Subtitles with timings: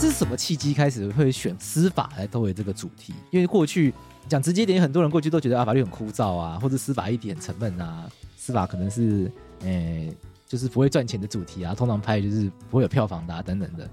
[0.00, 3.12] 这是什么契机开始会选司法来作为这个主题？
[3.30, 3.92] 因为过去
[4.26, 10.10] 讲直接点，很多人过去都觉得啊，法律很枯燥啊，或者司法议题很沉闷啊，司法可能是诶、
[10.48, 13.86] 就是不会赚钱的主题啊，通常拍就是不会有票房的啊，等等的。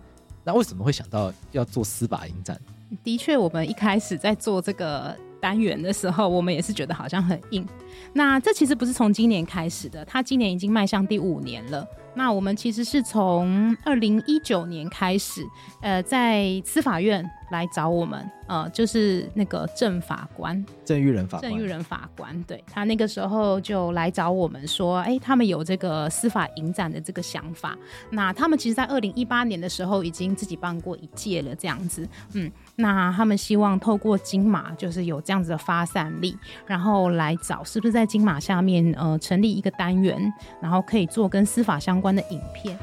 [0.46, 2.58] 那为什么会想到要做司法影展？
[3.04, 7.68] 的确，我们一开始在做这个单元的时候，我们也是觉得好像很硬。
[8.14, 11.86] 那这其实不是从今年开始的，它今年已经迈向第五年了。
[12.18, 15.46] 那我们其实是从二零一九年开始，
[15.82, 27.78] 呃，在司法院来找我们，呃，就是那个郑法官，郑玉仁法官，郑玉仁法官，对，他那个时候就来找我们说，哎，他们有这个司法影展的这个想法。
[28.10, 42.78] 那他们其实，在二零一八年的时候已经自己办过一届了，这样子，嗯，那他们希望透过金马，就是有这样子的发散力，然后来找是不是在金马下面，呃，成立一个单元，然后可以做跟司法相关的影片。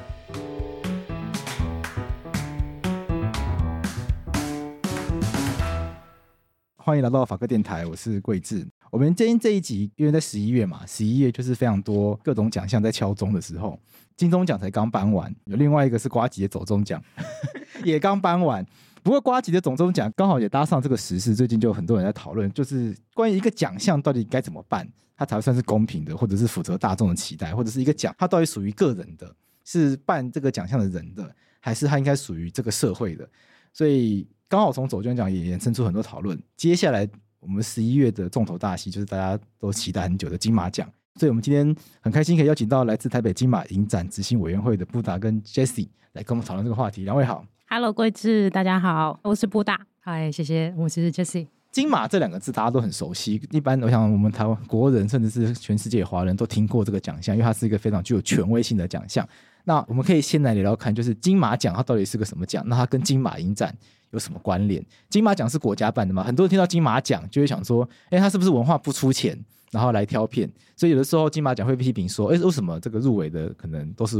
[6.75, 8.67] 欢迎来到法科电台，我是贵智。
[8.91, 13.78] 我们今天这一集，因为在十一月嘛，十一月就是非常多各种奖项在敲钟的时候，
[14.16, 17.00] 金钟奖才刚颁完，有另外一个是瓜姐走钟奖
[17.84, 18.66] 也刚颁完。
[19.04, 29.32] 不过瓜吉的总中奖刚好也搭上这个时事，最近就有很多人在讨论，就是关于一个奖项到底该怎么办，它才算是公平的，或者是符合大众的期待，或者是一个奖它到底属于个人的，
[29.64, 33.28] 是办这个奖项的人的，还是它应该属于这个社会的？
[33.72, 34.26] 所以。
[34.47, 36.41] 刚好从走钟奖也衍生出很多讨论。
[36.56, 37.09] 接下来
[37.41, 40.88] 我们十一月的重头大戏就是大家都期待很久的金马奖，
[41.19, 47.03] 所以我们今天很开心可以邀请到来自台北金马影展执行委员会的布达跟 Jessie 来跟我们讨论这个话题。
[47.03, 47.44] 两位好
[47.75, 51.49] ，Hello，贵智，大家好，我是布达，嗨，谢谢，我是 Jessie。
[51.73, 59.29] 金马这两个字大家都很熟悉，一般我想我们台湾国人甚至是全世界华人都听过这个奖项，因为它是一个非常具有权威性的奖项。
[59.65, 62.62] 那我们可以先来聊聊看，就是金马奖它到底是个什么奖？
[62.69, 63.77] 那它跟金马影展
[64.12, 64.81] 有什么关联？
[65.11, 66.23] 金马奖是国家办的嘛？
[66.23, 69.37] 很多人听到金马奖就会想说，哎，他是不是文化不出钱，
[69.73, 70.49] 然后来挑片？
[70.77, 74.17] 所以有的时候金马奖会批评说，哎，为什么这个入围的可能都是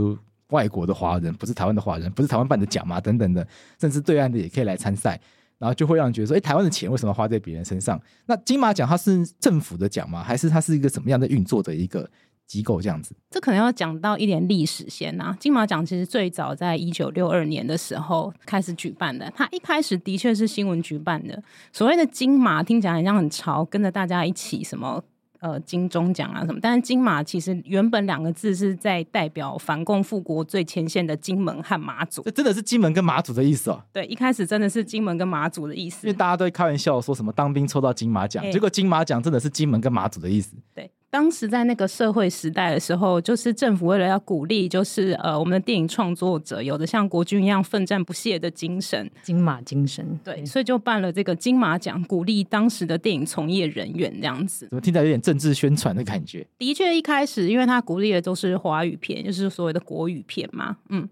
[0.49, 3.00] 外国的华人，不是台湾的华人，不是台湾办的奖嘛？
[3.00, 3.47] 等等的，
[3.81, 5.21] 甚至对岸的也可以来参赛，
[5.59, 8.00] 然后就会让人觉得说，哎，台湾的钱为什么花在别人身上？
[8.27, 10.22] 那金马奖它是政府的奖吗？
[10.22, 12.09] 还是它是一个什么样的运作的一个？
[12.47, 15.34] 机构这样子，这可能要讲到一点历史先呐。
[15.41, 21.43] 金马奖其实最早在一九六二年的时候开始举办的，它一开始的确是新闻举办的。
[21.72, 25.03] 所谓的金马听起来好像很潮，跟着大家一起什么
[25.44, 26.59] 呃金钟奖啊什么。
[26.62, 32.22] 但是金马其实原本两个字是在代表反共复国最前线的金门和马祖。
[32.22, 33.82] 这真的是金门跟马祖的意思哦？
[33.93, 36.06] 对，一开始真的是金门跟马祖的意思。
[36.06, 40.56] 因为大家都会开玩笑说什么当兵抽到金马奖，欸、结果金马奖真的是金门跟马祖的意思。
[40.75, 40.91] 对。
[41.15, 54.67] 当时在那个社会时代的时候，就是政府为了要鼓励，就是呃，我们的电影创作者有的像国军一样奋战不懈的精神，金马精神，对，所以就办了这个金马奖，鼓励当时的电影从业人员这样子。
[54.67, 56.45] 怎么听起来有点政治宣传的感觉？
[56.59, 61.09] 的确，一开始因为他鼓励的都是华语片，就是所谓的国语片嘛，嗯。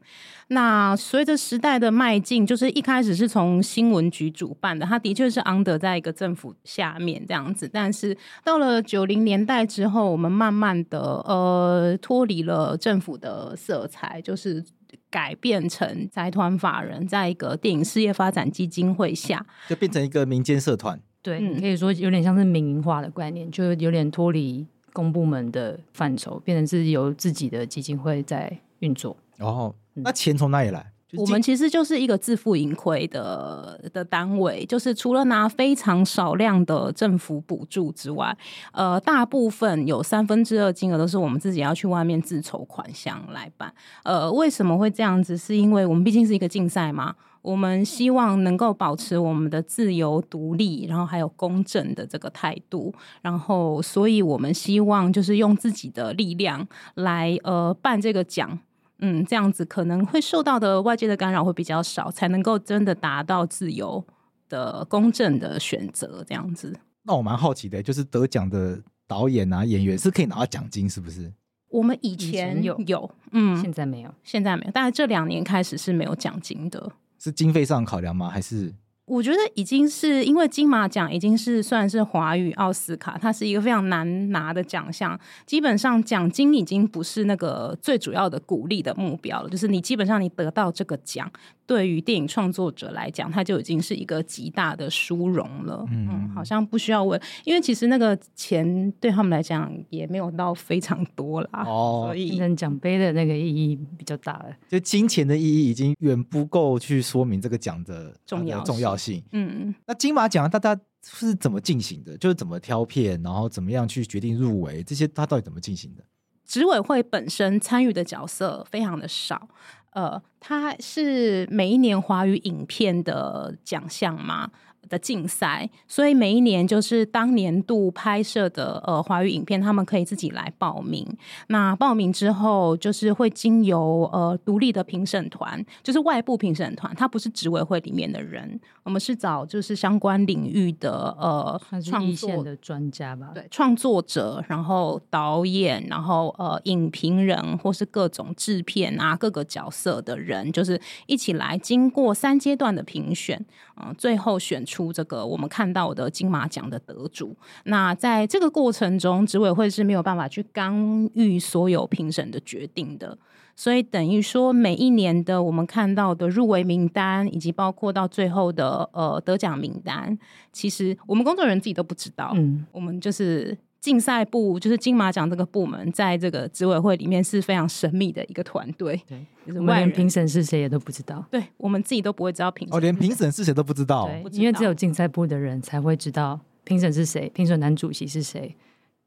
[0.48, 7.66] 那随着时代的迈进，就是一开始是从新闻局主办的，他的确是 under 在一个政府下面这样子。
[7.72, 14.64] 但是到了九零年代之后，我们慢慢的呃脱离了政府的色彩，就是
[15.10, 21.00] 改变成财团法人在一个电影事业发展基金会下，就变成一个民间社团。
[21.20, 29.16] 对，嗯、可以说有点像是民营化的概念，就有点脱离公部门的范畴，变成是由自己的基金会在运作。
[29.38, 29.74] 哦。
[29.94, 30.90] 那钱从哪里来？
[31.16, 38.36] 我们其实就是一个自负盈亏的的单位，就是除了拿非常少量的政府补助之外，
[38.72, 43.72] 呃，大部分有三分之二金额都是我们自己要去外面自筹款项来办。
[44.04, 45.36] 呃，为什么会这样子？
[45.36, 47.14] 是因为我们毕竟是一个竞赛嘛。
[47.42, 52.94] 我们希望能够保持我们的自由独立，然后还有公正的这个态度。
[53.20, 56.64] 然后，所以我们希望就是用自己的力量
[56.94, 58.56] 来呃办这个奖。
[59.02, 64.02] 嗯，这样子可能会受到的外界的干扰会比较少，才能够真的达到自由
[64.48, 66.24] 的公正的选择。
[66.26, 66.74] 这样子。
[67.02, 71.32] 那我蛮好奇的，就是得奖的导演啊、演员是可以拿到奖金，是不是？
[71.68, 74.70] 我们以前有，有，嗯，现在没有，现在没有。
[74.72, 76.92] 但是这两年开始是没有奖金的。
[77.18, 78.30] 是经费上考量吗？
[78.30, 78.72] 还是？
[79.06, 85.18] 我觉得已经是因为金马奖已经是算是华语奥斯卡，它是一个非常难拿的奖项。
[85.44, 91.30] 基本上奖金已经不是那个最主要的鼓励的目标了，就是你基本上你得到这个奖，
[91.72, 95.82] 对于电影创作者来讲，它就已经是一个极大的殊荣了。
[95.88, 101.64] 嗯，嗯，好像不需要问，因为其实那个钱对他们来讲也没有到非常多啦。
[101.66, 109.22] 哦，所以奖杯的那个意义比较大了，就金钱的意义已经远不够去说明这个奖的重要重要性。
[109.32, 112.18] 嗯嗯，那金马奖大家是怎么进行的？
[112.18, 116.04] 就是怎么挑片，然后怎么样去决定入围，这些它到底怎么进行的？
[116.44, 119.48] 执委会本身参与的角色非常的少，
[119.92, 124.50] 呃，它是每一年华语影片的奖项吗。
[124.88, 131.06] 的竞赛，所以每一年就是当年度拍摄的呃华语影片，他们可以自己来报名。
[131.48, 153.38] 那报名之后，就是会经由呃独立的评审团，就是外部评审团，他不是执委会里面的人，我们是找就是相关领域的呃创作的专家吧，对，创作者，然后导演，然后呃影评人或是各种制片啊各个角色的人，就是一起来经过三阶段的评选，
[153.76, 154.66] 嗯、呃，最后选。
[154.71, 160.72] 出这个我们看到的金马奖的得主，那在这个过程中，执委会是没有办法去干
[161.14, 163.18] 预所有评审的决定的，
[163.54, 170.16] 所以等于说每一年的我们看到的入围名单，以及包括到最后的呃得奖名单，
[170.52, 172.32] 其实我们工作人员自己都不知道。
[172.36, 173.58] 嗯，我们就是。
[173.82, 178.94] 竞赛部就是金马奖这个部门，在这个执委会里面是非常神秘的一个团队。
[179.08, 181.22] 对，就是我们连评审是谁也都不知道。
[181.32, 182.76] 对，我们自己都不会知道评审。
[182.76, 184.06] 哦，连评审是谁都不知道。
[184.06, 188.54] 对，因为只有竞赛部的人才会知道评审是谁，评审男主席是谁，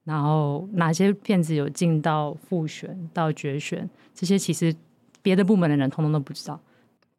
[0.04, 4.75] 然后哪些片子有进到复选到决选，这些其实
[5.21, 6.60] 别的部门的人通通都不知道。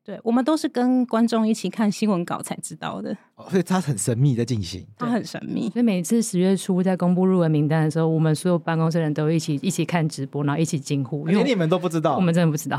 [0.06, 5.68] 对，我们都是跟观众一起看新闻稿才知道的，哦，所以它很神秘在进行，它很神秘。
[5.70, 12.78] 所以每次十月初在公布入围名单的时候，我们所有办公室人都一起一起看直播，然后一起惊呼，连你们都不知道，我们真的不知道，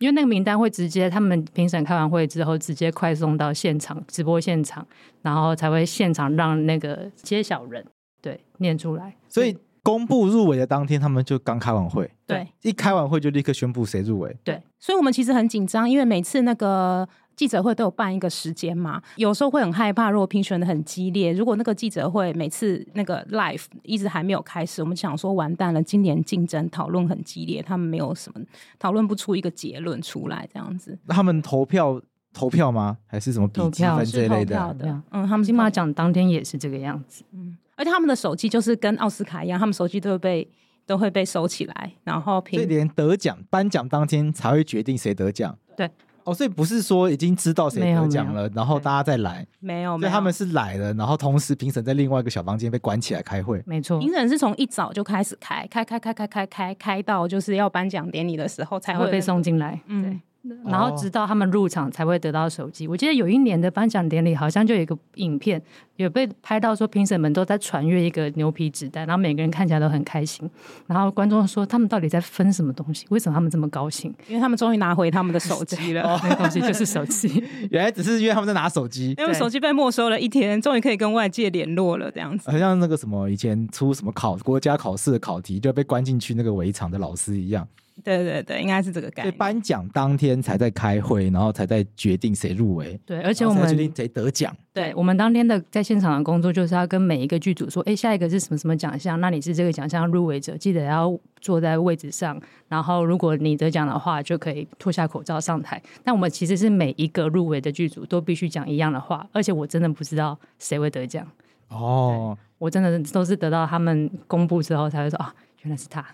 [0.00, 4.86] 因为那个名单会直接他们评审开完会之后，直接快送到现场直播现场，
[5.22, 7.82] 然后才会现场让那个揭晓人
[8.20, 9.56] 对念出来，所以。
[9.86, 28.40] 公布入围的当天，他们就刚开完会，对，一开完会就立刻宣布谁入围，对，所以我们其实很紧张，因为每次那个记者会都有办一个时间嘛，有时候会很害怕，如果评选的很激烈，如果那个记者会每次那个 live 一直还没有开始，我们想说完蛋了，今年竞争讨论很激烈，他们没有什么
[28.80, 30.98] 讨论不出一个结论出来，这样子。
[31.04, 32.96] 那他们投票投票吗？
[33.06, 34.74] 还是什么比积分这类的？
[34.74, 37.56] 的嗯，他们金马奖当天也是这个样子，嗯。
[37.76, 40.50] 而且他们的手机就是跟奥斯卡一样，他们手机都会被
[40.86, 45.56] 都会被收起来，然后所以连得奖颁奖当天才会决定谁得奖。
[45.76, 45.90] 对，
[46.24, 53.62] 哦，所以不是说已经知道谁得奖了，然后大家再来，没有，所以他们是来了，然后同时评审在另外一个小房间被关起来开会。
[53.66, 59.80] 没错，评审是从一早就开始开，开开开开开开开到就是要颁奖典礼的时候才会被送进来。
[59.86, 60.20] 嗯。
[60.48, 62.86] 对然后直到他们入场才会得到手机。
[62.86, 65.60] 我记得有一年的颁奖典礼，好像就有一个影片
[65.96, 70.48] 有被拍到，说评审们都在传阅一个牛皮纸袋，然后每个人看起来都很开心。
[70.86, 73.06] 然后观众说他们到底在分什么东西？
[73.10, 74.14] 为什么他们这么高兴？
[74.28, 76.20] 因为他们终于拿回他们的 手机了。
[76.22, 77.42] 那个东西就是手机。
[77.70, 82.10] 原来只是因为他们在拿手机，因为手机被没收了一天，终于可以跟外界联络了。
[82.10, 87.66] 这样子，好像那个什么以前出什么考国家考试的考题就被关进去那个围场的老师一样。
[88.04, 89.34] 对对对，应该是这个概念。
[89.36, 92.98] 颁奖当天才在开会，然后才在决定谁入围。
[93.06, 94.54] 对，而且我们决定谁得奖。
[94.72, 99.18] 对，我们当天的在现场的工作就是要跟每一个剧组说：“哎，下一个是什么什么奖项？
[99.20, 102.40] 那你是这个奖项入围者，记得要坐在位置上。
[102.68, 105.82] 然后如果你得奖的话，就可以脱下口罩上台。
[106.04, 111.26] 但我们其实是每一个入围的剧组都必须讲一样的话，而且我真的不知道谁会得奖。
[111.68, 116.04] 哦，我真的都是得到他们公布之后才会说啊，原来是他。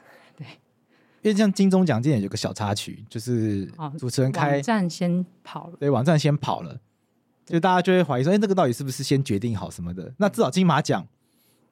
[1.23, 1.31] 对。
[1.31, 3.65] 因为像金钟奖今年有个小插曲，就是
[3.99, 6.79] 主持人开、哦、网站先跑了，对，网站先跑了，
[7.47, 10.13] 就大家就会怀疑说，哎，这个到底是不是先决定好什么的？
[10.19, 11.07] 那至少金马奖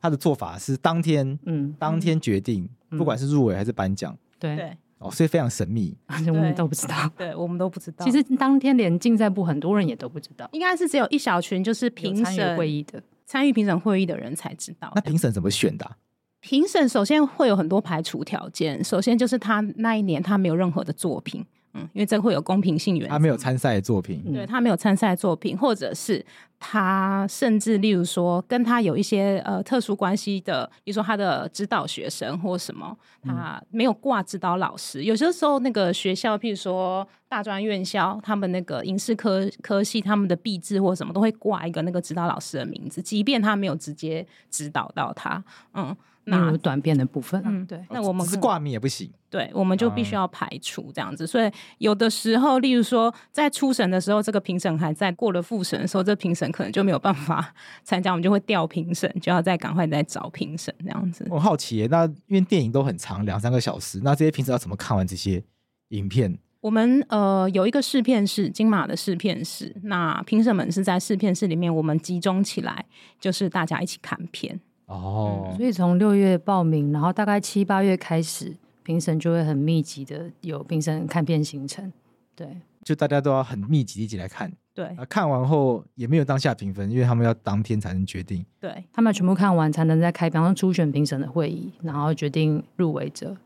[0.00, 5.97] 他的做法是当天，嗯，当天决定，嗯、不管是入围还是颁奖，对对，哦，所以非常神秘，
[6.28, 6.95] 我们都不知道。
[7.19, 8.04] 对，我们都不知道。
[8.04, 14.92] 其实当天连竞赛部很多人也都不知道，应该是只有一小群就是评审会议的参与评审会议的人才知道。
[14.95, 15.97] 那评审怎么选的啊？
[16.41, 21.45] 评审首先会有很多排除条件，首先就是他那一年他没有任何的作品。
[21.73, 23.11] 嗯，因为这会有公平性原则。
[23.13, 26.25] 他没有参赛的作品，对，他没有参赛作品，或者是
[26.59, 35.01] 他甚至例如说跟他有一些呃特殊关系的，比如说他的指导学生或什么，他没有挂指导老师。
[35.01, 45.45] 嗯、有些时候那个学校，譬如说大专院校，他们那个影视科科系，他们的毕制或什么都会挂一个那个指导老师的名字，即便他没有直接指导到他，
[45.75, 45.97] 嗯。
[46.31, 51.27] 那有短片的部分，嗯，对，那我们是挂名也不行，对，我们就必须要排除这样子。
[51.27, 57.53] 所以有的时候，例如说在初审的时候，这个评审还在；过了复审的时候，这评审可能就没有办法
[57.85, 61.27] 参加，我们就会调评审，就要再赶快再找评审这样子。
[61.29, 65.43] 我好奇耶，那因为电影都很长，两三个小时，那这些评审要怎么看完这些
[65.89, 66.39] 影片？
[66.61, 72.85] 我们呃有一个试片室，金马的试片室，那评审们是在试片室里面，我们集中起来，
[73.19, 74.61] 就是大家一起看片。
[74.91, 81.93] 哦、嗯，所以从六月报名，然后大概七八月开始，评审就会很密集的有评审看片行程。
[82.35, 82.49] 对，
[82.85, 84.53] 就大家都要很密集一起来看。
[84.75, 88.45] 对，啊，看完后也没有当下评分，因为他们要当天才能决定。
[88.59, 93.37] 对，他们全部看完才能再开，比方说初选评审的会议，然后决定入围者。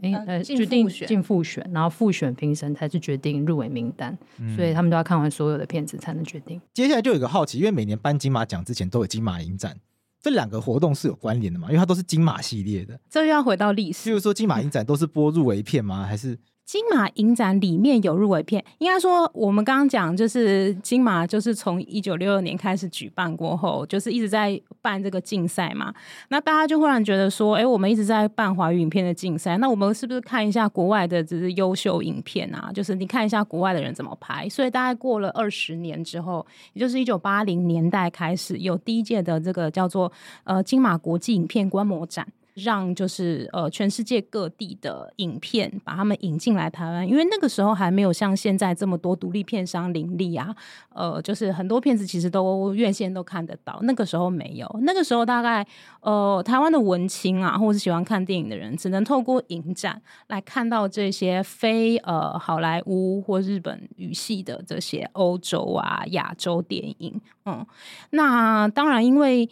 [0.00, 4.54] 哎、呃，呃，决定进复选，然后复选评审才是决定入围名单，嗯。
[4.54, 6.60] 所以他们都要看完所有的片子才能决定。
[6.72, 9.76] 接下来就有一个好奇，因为每年颁金马奖之前都有金马影展。
[10.20, 11.68] 这两个活动是有关联的嘛？
[11.68, 13.00] 因为它都是金马系列的。
[13.08, 16.04] 这又要回到历史，譬如说金马影展都是播入围片吗？
[16.04, 16.38] 还是？
[16.68, 25.94] 金马影展里面有入围片，应该说我们刚刚讲就是金马，就是从一九六二年开始举办过后，就是一直在办这个竞赛嘛。
[26.28, 32.70] 那大家就忽然觉得说，哎，我们一直在办华语影片的竞赛，那我们是不是看一下国外的只是优秀影片啊？
[32.74, 34.46] 就是你看一下国外的人怎么拍。
[34.50, 40.12] 所以大概过了二十年之后，也就是一九八零年代开始有第一届的这个叫做
[40.44, 42.28] 呃金马国际影片观摩展。
[42.62, 50.54] 让就是呃全世界各地的影片把他们引进来台湾，因为那个时候还没有像现在这么多独立片商林立啊，
[50.94, 55.66] 呃，就是很多片子其实都院线都看得到，那个时候没有，那个时候大概
[56.00, 67.64] 呃台湾的文青啊，或是喜欢看电影的人，只能透过影展来看到这些非呃好莱坞或日本语系的这些欧洲啊亚洲电影，嗯，
[68.10, 69.48] 那当然因为。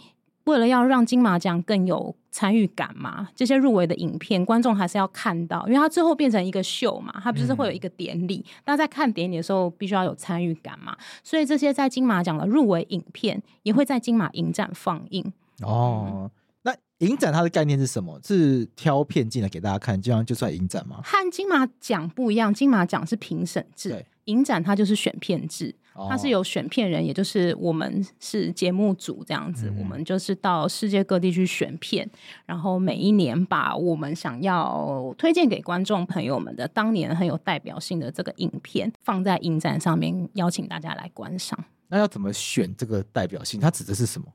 [0.46, 15.32] 为了要让金马奖更有参与感嘛，这些入围的影片，观众还是要看到，因为它最后变成一个秀嘛，它不是会有一个典礼，那、嗯、在看典礼的时候必须要有参与感嘛，所以这些在金马奖的入围影片也会在金马影展放映。
[15.62, 16.30] 哦，
[16.62, 18.20] 那影展它的概念是什么？
[18.22, 21.00] 是挑片进来给大家看，这样就算影展吗？
[21.02, 25.74] 和金马奖不一样，金马奖是评审制，影展它就是选片制。
[26.08, 32.08] 他是有选片人，也就是我们是节目组这样子，嗯，我们就是到世界各地去选片，
[32.44, 41.58] 然后每一年把我们想要推荐给观众朋友们的当年很有代表性的这个影片放在影展上面，邀请大家来观赏。
[41.88, 43.60] 那要怎么选这个代表性？
[43.60, 44.26] 它指的是什么？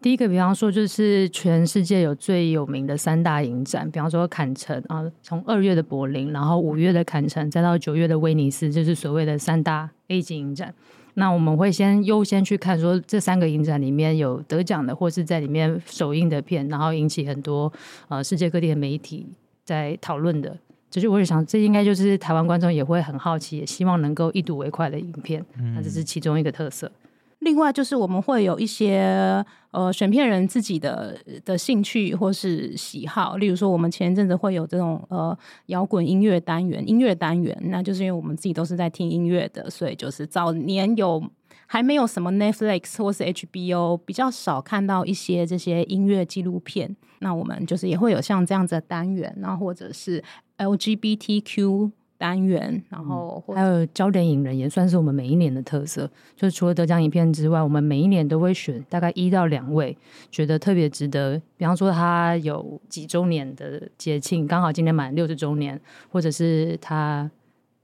[0.00, 10.72] 第一个，比方说，就是全世界有最有名的三大影展，比方说坎城啊，从二月的柏林，然后五月的坎城，再到九月的威尼斯，就是所谓的三大 A 级影展。
[11.18, 17.70] 那我们会先优先去看说这三个影展里面有得奖的，或是在里面首映的片，然后引起很多
[18.06, 19.26] 呃世界各地的媒体
[19.64, 20.56] 在讨论的。
[20.88, 25.44] 就是我也想，这应该就是台湾观众也会很好奇，也希望能够一睹为快的影片。
[25.74, 26.90] 那这是其中一个特色。
[27.48, 35.36] 另外就是我们会有一些呃选片人自己的的兴趣或是喜好，例如说我们前一阵子会有这种呃
[35.66, 41.22] 摇滚音乐单元、音乐单元，那就是因为我们自己都是在听音乐的，所以就是早年有
[41.66, 50.22] 还没有什么 Netflix 或是 HBO，比较少看到一些这些音乐纪录片，那我们就是也会有像这样子的单元，然后或者是
[50.58, 51.92] LGBTQ。
[52.18, 56.10] 单元，然后还有焦点影人，也算是我们每一年的特色。
[56.36, 59.96] 就是除了得奖影片之外，我们每一年都会选大概一到两位，
[60.30, 61.40] 觉得特别值得。
[61.56, 67.30] 比方说，他有几周年的节庆，刚好今年满六十周年，或者是他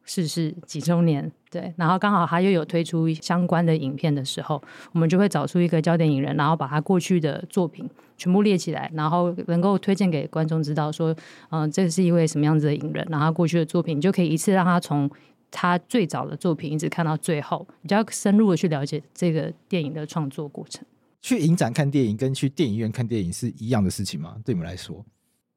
[0.05, 1.31] 逝世几周年。
[1.51, 4.61] 对，然后刚好他又有推出相关的影片的时候，
[4.93, 11.13] 我们就会找出一个焦点影人，然后把他过去的作品全部列起来，然后能够推荐给观众知道说，
[11.51, 15.09] 嗯、呃，这是一位什么样子的影人，然后他过去的作品，就可以一次让他从
[15.53, 20.85] 他最早的作品一直看到最后，比较深入的去了解这个电影的创作过程。
[21.23, 24.37] 去影展看电影跟去电影院看电影是一样的事情吗？
[24.45, 25.07] 对你们来说？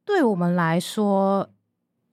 [0.06, 1.50] 对我们来说。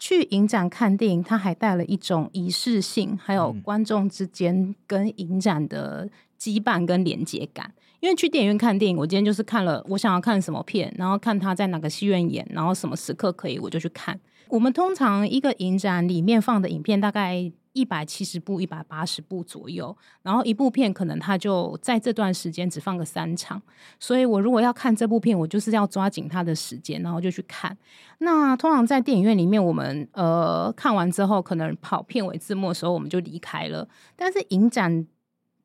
[0.06, 6.06] 去影展看电影，它还带了一种仪式性，还有观众之间跟影展的
[6.38, 7.72] 羁绊跟连接感。
[8.00, 14.20] 因为去电影院看电影，我今天就是看了我想要看什么片，然后看他在哪个戏院演，然后什么时刻可以，我就去看。
[14.48, 23.60] 我们通常一个影展里面放的影片大概一百七十部、一百八十部左右，然后一部片可能它就在这段时间只放个三场，
[24.00, 27.76] 所以我如果要看这部片，我就是要抓紧它的时间，然后就去看。
[28.18, 33.86] 那通常在电影院里面，我们呃看完之后，可能跑片尾字幕的时候，我们就离开了。
[34.16, 35.06] 但是影展。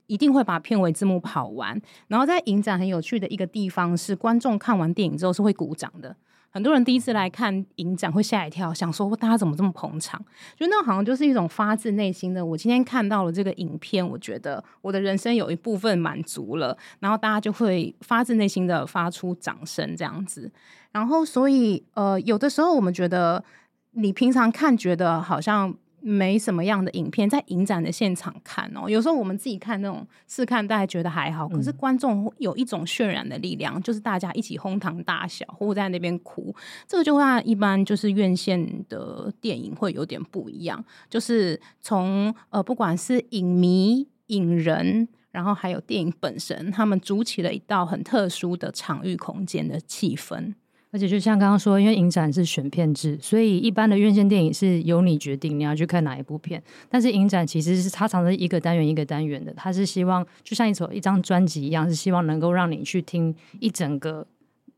[0.09, 6.15] 一定会把片尾字幕跑完，然后在影展很有趣的一个地方是，观众看完电影之后是会鼓掌的。
[6.49, 10.19] 很多人第一次来看影展会吓一跳，想说大家怎么这么捧场？
[10.57, 20.51] 就那好像就是一种发自内心的，我今天看到了这个影片，我觉得我的人生有一部分满足了，然后大家就会发自内心的发出掌声这样子。
[20.91, 23.43] 然后所以呃，有的时候我们觉得
[23.91, 25.71] 你平常看觉得好像。
[26.01, 36.55] 没什么样的影片在影展的现场看哦，有时候我们自己看那种试看，大家觉得还好，可是观众有一种渲染的力量，就是大家一起哄堂大笑，或在那边哭，
[36.87, 50.53] 这个就和一般就是院线的电影会有点不一样，就是从呃不管是影迷、影人，然后还有电影本身，他们筑起了一道很特殊的场域空间的气氛。
[50.91, 56.62] 而且就像刚刚说，因为影展是选片制，所以一般的院线电影是由你决定你要去看哪一部片。
[56.89, 64.25] 但是影展其实是它常常一个单元一个单元的，它是希望就像一首一张专辑一样，是希望能够让你去听一整个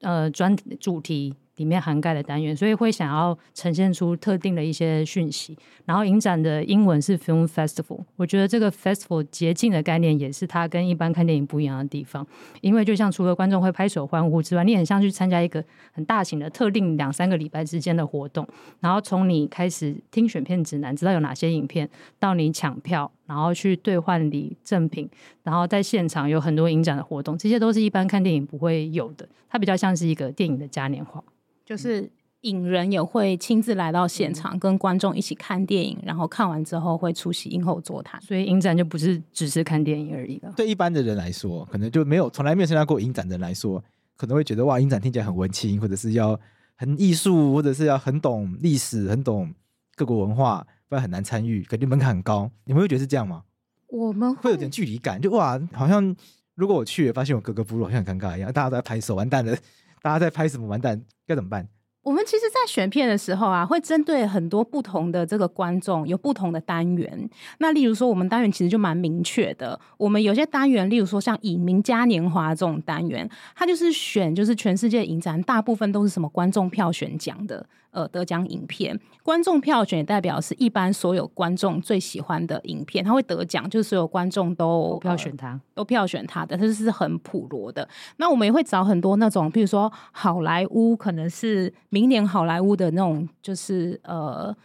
[0.01, 1.33] 呃专主题。
[1.57, 5.57] 里面涵盖的单元，所以会想要呈现出特定的一些讯息。
[5.85, 12.25] 然后影展的英文是 Film Festival，我觉得这个 Festival 节庆的概念也是它跟一般看电影不一样的地方。
[12.61, 18.47] 因为就像除了观众会拍手欢呼之外，你很像去参加一个很大型的特定两三个礼拜之间的活动。
[18.79, 21.89] 然后从你开始听选片指南，知道有哪些影片，
[22.19, 25.09] 到你抢票，然后去兑换礼赠品，
[25.41, 29.25] 然后在现场有很多影展的活动，这些都是一般看电影不会有的。
[29.47, 31.23] 它比较像是一个电影的嘉年华。
[31.65, 32.11] 就是
[32.41, 38.21] 影人也会亲自来到现场，跟观众一起看电影，然后看完之后会出席影后座谈。
[38.21, 40.51] 所以影展就不是只是看电影而已了。
[40.57, 43.81] 对一般的人来说，可能就没有从来没有参加过影展的人来说，
[44.17, 46.37] 可能会觉得哇，影展听起来很文青，或者是要
[46.75, 49.53] 很艺术，或者是要很懂历史、很懂
[49.95, 52.51] 各国文化，不然很难参与，感觉门槛很高。
[52.65, 53.43] 你们会觉得是这样吗？
[53.87, 56.13] 我们会，会有点距离感，就哇，好像
[56.53, 59.55] 如果我去发现我格格不入好像很尴尬一样，大家都在拍手，完蛋了，
[60.03, 60.67] 大家在拍什么？
[60.67, 61.65] 完蛋，该怎么办？
[62.03, 67.29] 我们其实，在选片的时候啊，会针对很多不同的这个观众，有不同的单元。
[67.59, 69.79] 那例如说，我们单元其实就蛮明确的。
[69.97, 77.65] 我们有些单元，例如说像影迷嘉年华这种单元，它就是选，就是全世界影展大部分都是什么观众票选奖的。
[77.91, 87.87] 呃，得奖影片，观众票选也代表是一般所有观众最喜欢的影片，他会得奖，就是所有观众都票选他，呃，都票选他的，这是很普罗的。
[88.17, 94.55] 那我们也会找很多那种，比如说好莱坞，可能是明年好莱坞的那种，就是呃。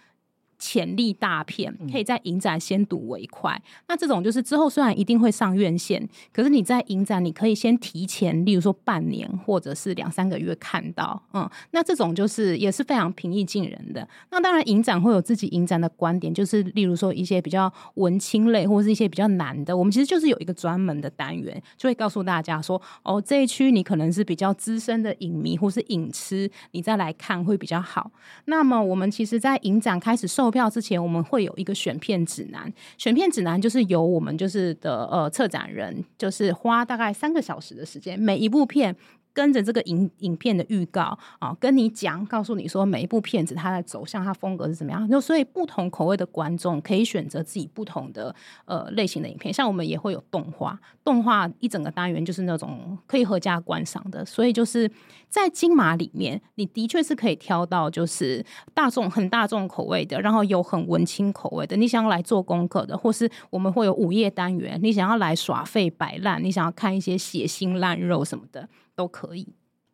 [0.59, 14.07] 潜力大片可以在影展先睹为快，那这种就是之后虽然一定会上院线，可是你在影展你可以先提前，例如说半年或者是两三个月看到，嗯，那这种就是也是非常平易近人的。
[14.31, 28.11] 那当然影展会有自己影展的观点，就是例如说一些比较文青类或者是一些比较难的，我们其实就是有一个专门的单元，就会告诉大家说，哦，这一区你可能是比较资深的影迷或是影痴，你再来看会比较好。
[28.47, 32.73] 那么我们其实，在影展开始投票之前，我们会有一个选片指南。
[32.97, 38.95] 选片指南就是由我们就是的呃策展人，就是花大概三个小时的时间，每一部片。
[39.37, 45.07] 跟着这个影影片的预告啊，跟你讲，告诉你说每一部片子它的走向、它风格是怎么样。
[45.07, 49.53] 就所以不同口味的观众可以选择自己不同的呃类型的影片。
[49.53, 54.25] 像我们也会有动画，动画一整个单元就是那种可以合家观赏的。
[54.25, 54.90] 所以就是
[55.29, 61.77] 在金马里面，你的确是可以挑到就是大众很大众口味的，然后有很文青口味的。
[61.77, 68.66] 你想要来做功课的，或是我们会有午夜单元，你想要来耍废摆烂，你想要看一些血腥烂肉什么的。
[68.97, 69.47] 都可以，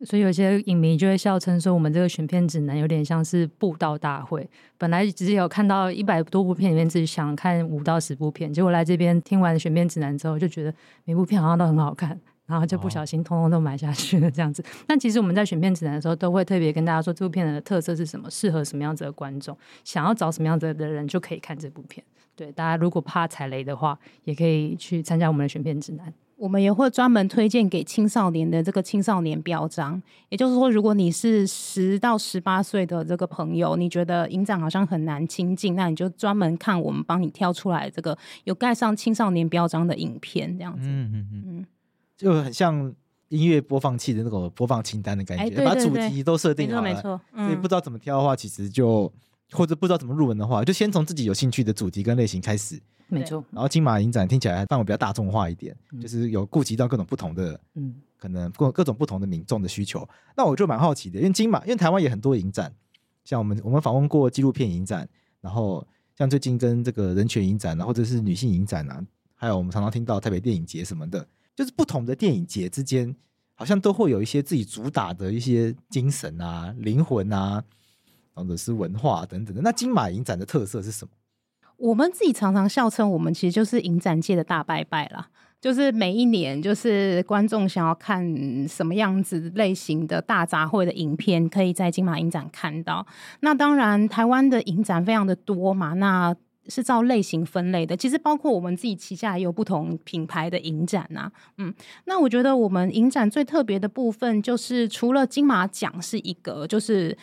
[0.05, 4.49] 所以有些影迷就会笑称说，我们这个选片指南有点像是布道大会。
[4.77, 14.63] 本来只有看到一百多部片里面，自己想看五到十部片，结果来这边听完选片指南之后，就觉得每部片好像都很好看，然后就不小心通通都买下去了这样子。
[14.87, 22.03] 但其实我们在选片指南的时候，都会特别跟大家说，这部片的特色是什么，适合什么样子的观众，想要找什么样子的人就可以看这部片。
[22.35, 26.11] 对，大家如果怕踩雷的话，也可以去参加我们的选片指南。
[26.35, 40.87] 我们也会专门推荐给青少年的这个青少年标章，也就是说，如果你是十到十八岁的这个朋友，你觉得影展好像很难亲近，那你就专门看我们帮你挑出来这个有盖上青少年标章的影片，这样子。
[40.87, 41.65] 嗯嗯嗯，嗯
[42.17, 42.93] 就很像
[43.29, 47.21] 音乐播放器的那种播放清单的感觉，哎、对对对，把主题都设定好了，没错，没错。
[47.33, 49.11] 嗯、所以不知道怎么挑的话，其实就
[49.51, 52.79] 或者不知道怎么入门的话，就先从自己有兴趣的主题跟类型开始。
[53.07, 60.07] 没错，然后金马影展听起来范围比较大众化一点，嗯、就是有顾及到各种不同的，嗯，可能各各种不同的民众的需求。
[60.35, 62.73] 那我就蛮好奇的，因为金马，因为台湾也很多影展，
[63.23, 65.07] 像我们我们访问过纪录片影展，
[65.41, 65.85] 然后
[66.17, 73.15] 像最近跟这个人权影展啊，或者是女性影展啊，还有我们常常听到台北电影节什么的，就是不同的电影节之间，
[73.53, 77.63] 好像都会有一些自己主打的一些精神啊、灵魂啊，
[78.33, 79.61] 或者是文化等等的。
[79.61, 81.11] 那金马影展的特色是什么？
[81.77, 85.27] 我们自己常常笑称，我们其实就是影展界的大拜拜啦。
[85.59, 93.07] 就是每一年，就是观众想要看什么样子类型的大杂烩的影片，可以在金马影展看到。
[93.39, 96.35] 那当然，台湾的影展非常的多嘛，那
[96.67, 97.95] 是照类型分类的。
[97.95, 101.31] 其实包括我们自己旗下也有不同品牌的影展呐。
[101.57, 107.17] 嗯，那我觉得我们影展最特别的部分，就是除了金马奖是一个，就是。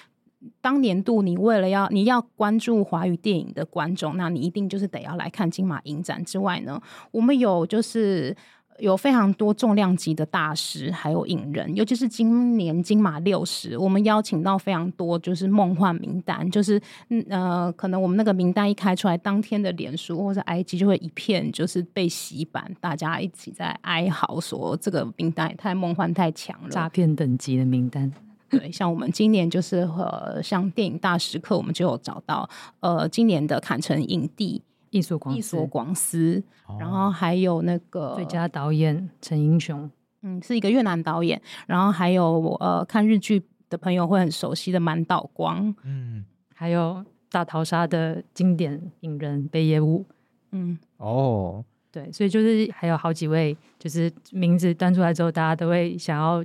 [0.60, 8.34] 当年度你为了要你要关注华语电影的观众，那你一定就是得要来看金马影展之外呢，我们有就是
[8.78, 28.10] 有非常多重量级的大师，还有影人，尤其是今年金马六十，我们邀请到非常多就是梦幻名单，就是嗯呃，可能我们那个名单一开出来，当天的脸书或者 IG 就会一片就是被洗版，大家一起在哀嚎说这个名单也太梦幻太强了，诈骗等级的名单。
[28.50, 32.48] 对，像我们今年就是呃，像电影大时刻，我们就有找到
[32.80, 34.60] 呃，今年的坎城影帝
[34.90, 36.42] 役所广役所广司，
[36.78, 39.88] 然后还有那个最佳导演陈英雄，
[40.22, 50.04] 嗯，是一个越南导演，然后还有我呃，看日剧的朋友会很熟悉的满岛光，嗯，还有大逃杀的经典影人北野武，
[50.50, 56.44] 嗯，哦，对，所以就是还有好几位，就是名字端出来之后，大家都会想要。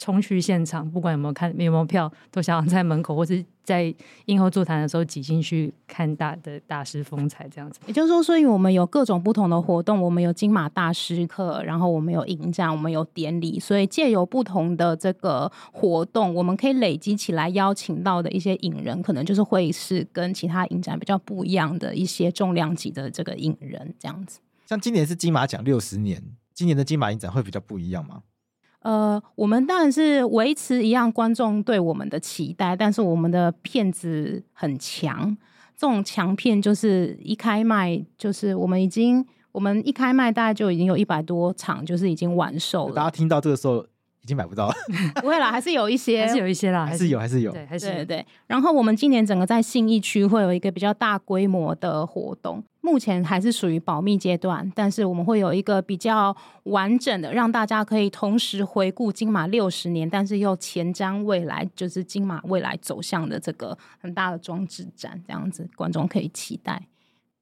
[0.00, 7.78] 冲去现场，不管有没有看，有没有票，都想要在门口或是在映后座谈的时候挤进去看大的大师风采，这样子。
[7.84, 24.40] 也就是说，所以我们有各种不同的活动，我们有金马大师课，然后我们有影展，我们有典礼，所以借由不同的这个活动，我们可以累积起来邀请到的一些影人，可能就是会是跟其他影展比较不一样的一些重量级的这个影人，这样子。
[24.66, 26.22] 像今年是金马奖六十年，
[26.54, 28.22] 今年的金马影展会比较不一样吗？
[28.80, 35.36] 呃，我们当然是维持一样观众对我们的期待，但是我们的片子很强，
[35.76, 42.94] 这种强片就是一开卖，就是我们已经，我们一开卖大概就已经有一百多场，就是已经完售了。
[42.94, 43.84] 大家听到这个时候。
[44.22, 44.74] 已经买不到了，
[45.22, 48.26] 不会啦，还是有一些，还是有一些啦，还是有，还是有，对，还是对，对对。
[48.46, 66.86] 然后我们今年整个在信义区会有一个比较大规模的活动，目前还是属于保密阶段，但是我们会有一个比较完整的，让大家可以同时回顾金马六十年，但是又前瞻未来，就是金马未来走向的这个很大的装置展，这样子观众可以期待。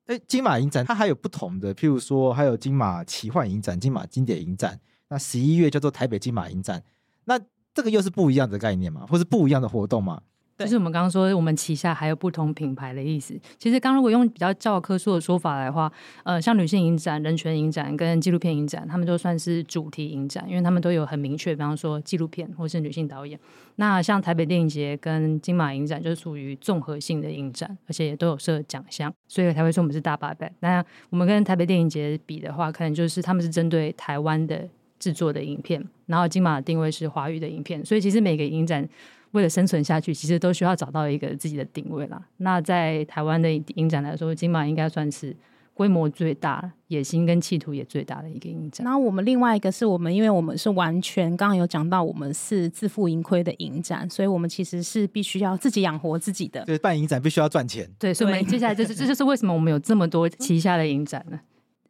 [0.07, 4.79] 哎，金马影展它还有不同的，譬如说还有金马奇幻影展、金马经典影展。
[5.11, 6.83] 那十一月叫做台北金马影展，
[7.25, 7.39] 那
[7.75, 9.07] 这个又是不一样的概念吗？
[9.09, 10.21] 或是不一样的活动吗？
[10.59, 13.39] 就是我们刚刚说，我们旗下还有不同品牌的意思。
[13.59, 15.89] 其实刚如果用比较教科书的说法来话，
[16.25, 23.39] 呃，像女性影展、人权影展跟纪录片影展，他们都算是主题影展，因为他们都有很明确，比方说纪录片或是女性导演。
[23.77, 30.53] 那像台北电影节跟金马影展，就属于综合性的影展，而且也都有设奖项，所以才会说我们是大八百。
[30.59, 34.69] 那我们跟台北电影节比的话，可能就是他们是针对台湾的。
[34.99, 38.87] 制作的影片，然后金马的定位是华语的影片，所以其实每个影展
[39.33, 42.23] 为了生存下去，其实都需要找到一个自己的定位啦。
[42.39, 45.37] 那在台湾的影展来说，金马应该算是
[45.75, 48.85] 规模最大、野心跟企图也最大的一个影展。
[48.85, 56.65] 然后我们另外一个是我们，因为我们是完全刚刚有讲到，我们是自负盈亏的影展，所以我们其实是必须要自己养活自己的。
[56.65, 57.89] 对，办影展必须要赚钱。
[57.99, 61.39] 对，所以我们接下来就是这就是为什么我们有这么多旗下的影展呢？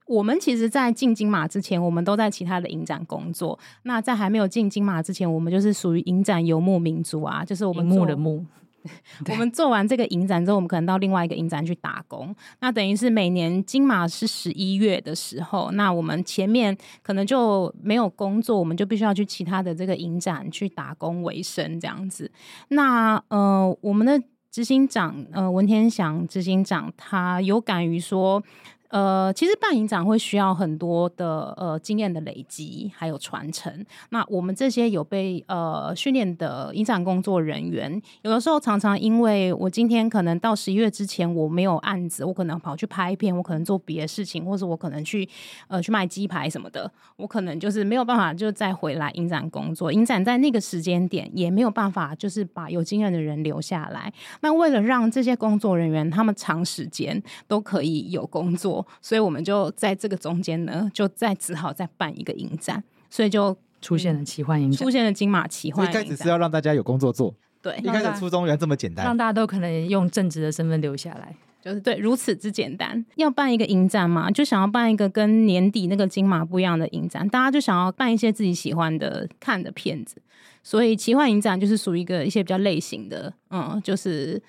[0.09, 3.59] 我们其实，在进金马之前，我们都在其他的影展工作。
[3.83, 8.44] 那在还没有进金马之前，我们就是属于影展游牧民族啊，就是我们牧的牧。
[9.29, 12.35] 我们做完这个影展之后，我们可能到另外一个影展去打工。
[12.61, 22.31] 那等于是每年金马是十一月的时候，那我们前面可能就没有工作，我们就必须要去其他的这个影展去打工为生这样子。
[22.68, 28.42] 那呃，我们的执行长呃文天祥执行长，他有感于说。
[28.88, 33.85] 呃，其实办影展会需要很多的呃经验的累积，还有传承。
[34.09, 45.29] 那我们这些有被呃训练的影展工作人员，有的时候常常因为我今天可能到十一月之前我没有案子，我可能跑去拍片，我可能做别的事情，或者我可能去
[45.68, 49.92] 呃去卖鸡排什么的，我可能就是没有办法就再回来影展工作。
[49.92, 54.11] 影展在那个时间点也没有办法就是把有经验的人留下来。
[54.40, 58.78] 那为了让这些工作人员他们长时间都可以有工作。
[59.01, 65.88] 所以我们就在这个中间呢，就再只好再办一个影展，所以就出现了奇幻影展，出现了金马奇幻。
[65.88, 73.05] 一开始是要让大家有工作做，对，一开始初衷原来这么简单，让大家都可能用正职的身份留下来，就是对，如此之简单。
[73.17, 80.17] 要办一个影展嘛，就想要办一个跟年底那个金马不一样的影展，大家就想要办一些自己喜欢的看的片子，
[80.62, 84.43] 所以奇幻影展就是属于一个一些比较类型的，嗯，就是。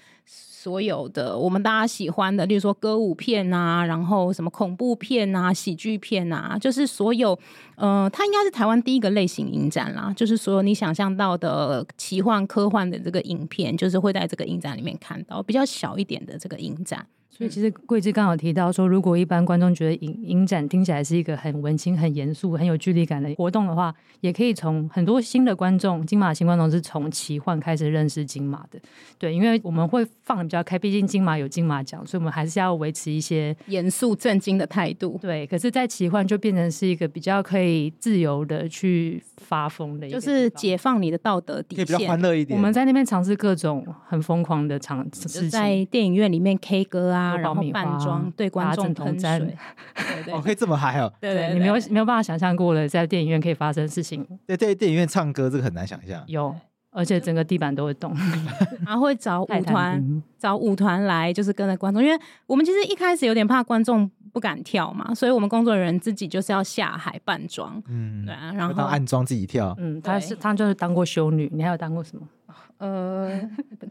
[0.62, 7.40] 所有的我们大家喜欢的，例如说歌舞片啊，然后什么恐怖片啊、喜剧片啊，就是所有，
[7.78, 17.08] 呃，它应该是台湾第一个类型影展啦，就是所有你想象到的奇幻科幻的这个影片，就是会在这个影展里面看到，比较小一点的这个影展。
[17.40, 28.78] 所以其实桂枝刚好提到说，如果一般观众觉得影影展听起来是一个很文青、很严肃、很有距离感的活动的话，也可以从很多新的观众，金马新观众是从奇幻开始认识金马的。
[29.18, 35.18] 对，因为我们会放的比较开，毕竟金马有金马奖，所以我们还是要维持一些严肃正经的态度。
[35.22, 42.58] 对，可是，在奇幻就变成是一个比较可以自由的去发疯的一个，就是解放你的道德底线，可以比较欢乐一点。
[42.58, 47.29] 我们在那边尝试各种很疯狂的尝试，在电影院里面 K 歌啊。
[47.38, 49.40] 然后扮装对观众喷水，
[49.96, 51.12] 对对，哦，可以这么嗨哦！
[51.22, 54.26] 对，对，对，你没有没有办法想象过了，在电影院可以发生事情。
[54.46, 56.24] 对，在电影院唱歌这个很难想象。
[56.28, 56.56] 有，
[56.92, 58.14] 而且整个地板都会动，
[58.86, 72.28] 然后会找舞团，找舞团来，就是跟着观众，因为我们其实一开始有点怕观众不敢跳嘛，所以我们工作人员自己就是要下海扮装，嗯，对啊，然后当暗装自己跳，嗯，他是他就是当过修女，你还有当过什么？
[72.80, 73.38] 呃，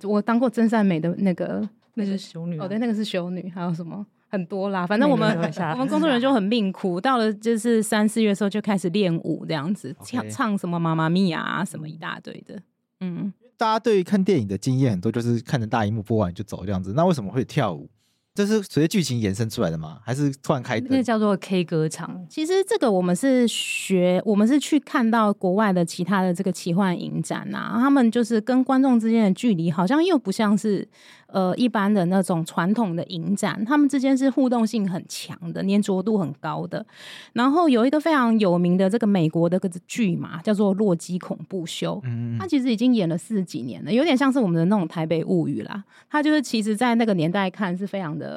[0.05, 1.68] 我当过真善美的那个。
[1.98, 4.87] 那是修女哦，对，那个是修女，还有什么很多啦。
[4.87, 12.62] 反正 我们我们工作人员就很命苦，到了就是三四月的时候就开始练舞，这样子唱唱什么妈妈咪呀啊，什么一大堆的。
[13.00, 16.92] 嗯，大家对于看电影的经验很多，就是看着大荧幕播完就走这样子。
[16.94, 17.90] 那为什么会跳舞？
[18.38, 19.98] 这是随着剧情延伸出来的吗？
[20.05, 20.87] 还是突然开灯？
[20.92, 22.24] 那个叫做 K 歌场。
[22.29, 30.87] 其实这个我们是学，我们是去看到国外的其他的这个奇幻影展啊，他们就是跟观众之间的距离好像又不像是。
[31.31, 36.87] 呃，一般的那种传统的影展，他们之间是互动性很强的，粘着度很高的。
[37.35, 45.85] 然后有一个非常有名的这个美国的个剧嘛，叫做《洛基恐怖秀》，嗯，它其实已经演了四十几年了，有点像是我们的那种《台北物语》啦。
[46.09, 48.28] 它就是其实在那个年代看是非常的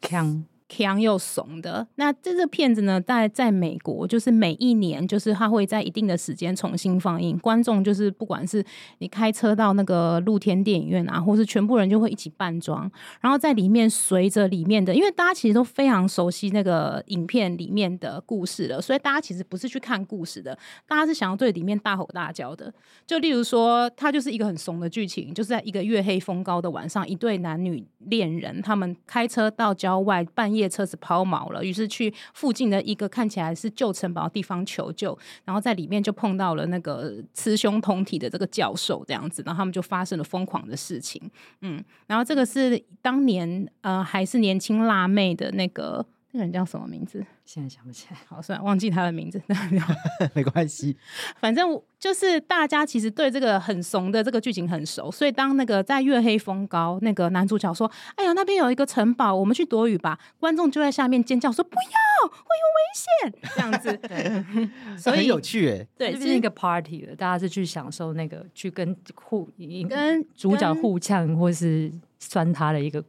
[0.00, 0.44] 强。
[0.70, 7.36] 强又怂的，那这个片子呢，在在美国，就是每一年，就是它会在一定的时间重新放映。
[7.38, 8.64] 观众就是不管是
[8.98, 12.88] 你开车到那个露天电影院啊，或是全部人就会一起扮装，
[13.20, 20.56] 然后在里面随着里面的，因为大家其实都非常熟悉那个影片里面的故事了，所以大家其实不是去看故事的，
[20.86, 22.72] 大家是想要对里面大吼大叫的。
[23.04, 30.59] 就例如说，它就是一个很怂的剧情，就是在一个月黑风高的晚上，一对男女恋人他们开车到郊外半夜。
[30.60, 41.20] 列车子抛锚了，于是去附近的一个看起来是旧城堡的地方求救，然后在里面就碰到了那个雌雄同体的这个教授，这样子，然后他们就发生了疯狂的事情，
[41.62, 46.04] 嗯，然后这个是当年呃还是年轻辣妹的那个。
[46.32, 47.24] 那个人叫什么名字？
[47.44, 49.42] 现在想不起来，好，算了，忘记他的名字，
[50.32, 50.96] 没关系。
[51.40, 65.86] 反正就是大家其实对这个很怂的这个剧情很熟，所以当那个在月黑风高，那个男主角说：“哎呀，那边有一个城堡，我们去躲雨吧。”观众就在下面尖叫说：“不要，会有危险！”这样子， 对，所以很有趣哎。
[65.98, 69.48] 对，这是一个 party 了，大家是去享受那个去跟互
[69.88, 73.04] 跟主角互呛或是酸他的一个。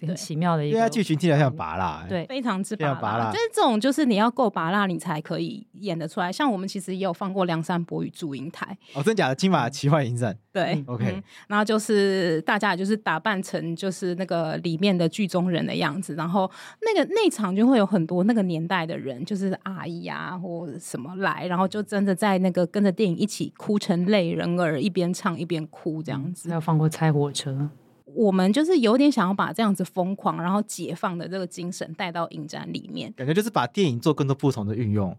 [0.00, 6.32] 很奇妙的一个，对啊，剧情听起来像芭乐，对，非常之芭乐，就是这种，就是你要够拔蜡，你才可以演得出来。
[6.32, 9.34] 像我们其实也有放过《梁山伯与祝英台》，哦，真假的？
[9.34, 26.48] 金马奇幻影展，对，OK，然后就是大家就是打扮成就是那个里面的剧中人的样子，然后那个那场就会有很多那个年代的人，就是阿姨啊或什么来，然后就真的在那个跟着电影一起哭成泪人儿，一边唱一边哭这样子。
[26.48, 27.68] 还有放过拆火车。
[28.14, 35.16] 我们就是有点想要把这样子疯狂，然后解放的这个精神带到影展里面，感觉就是把电影做更多不同的运用。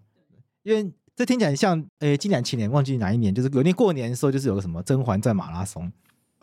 [0.63, 5.91] 因为这听起来像，诶，今年前年忘记哪一年，就是有年过年的时候，就是有个什么《甄嬛传》马拉松。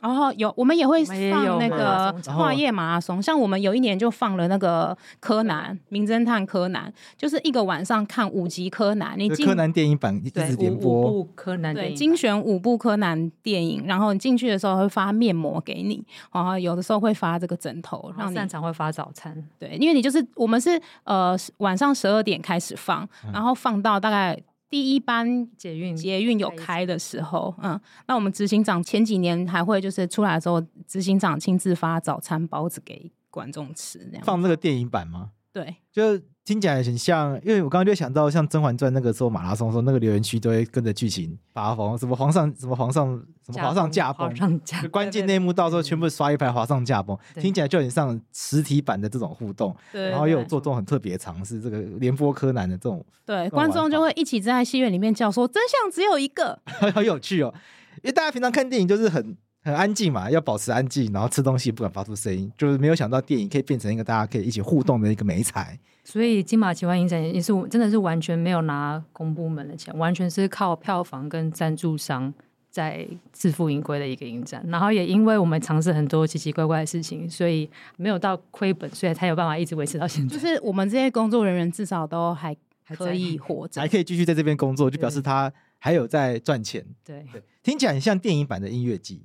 [0.03, 24.37] 然后有我们也会放那个跨页马拉松，像我们有一年就放了那个柯南名侦探柯南，就是一个晚上看五集柯南，你进柯南电影版一直点播，五部柯南对精选五部柯南电影，然后你进去的时候会发面膜给你，然后有的时候会发这个枕头，让你擅长会发早餐，对，因为你就是我们是呃晚上十二点开始放，然后放到大概。
[24.73, 30.59] 第一班捷运捷运有开的时候，嗯，那我们执行长前几年还会就是出来的时候，
[30.89, 35.33] 执行长亲自发早餐包子给观众吃，那样放那个电影版吗？
[35.53, 43.07] 对，就听起来很像，因为我刚刚就想到像《甄嬛传》那个时候马拉松的时候，那个留言区都会跟着剧情发疯，什么皇上什么皇上
[43.45, 44.33] 什么皇上驾崩，
[44.91, 56.59] 关键内幕到时候全部刷一排皇上驾崩，听起来就很像实体版的这种互动，对，然后又有做这种很特别的尝试，这个联播柯南的这种，对，观众就会一起在戏院里面叫说真相只有一个，
[56.95, 57.53] 好有趣哦，
[57.97, 59.37] 因为大家平常看电影就是很。
[59.63, 65.79] 很安静嘛，要保持安静，然后吃东西不敢发出声音，就是没有想到电影可以变成一个大家可以一起互动的一个美材。
[66.05, 72.35] 所以金马奇幻影展也是真的是完全没有拿公部门的钱，完全是靠票房跟赞助商
[72.71, 74.65] 在自负盈亏的一个影展。
[74.67, 80.37] 然后也因为我们尝试很多奇奇怪怪的事情，所以没有到亏本，所以才有办法一直维持到现在。
[80.37, 82.53] 就是我们这些工作人员至少都还
[82.89, 86.85] 可以活着， 还可以继续在这边工作，就表示他还有在赚钱。
[87.05, 89.23] 对对，听起来很像电影版的音乐季。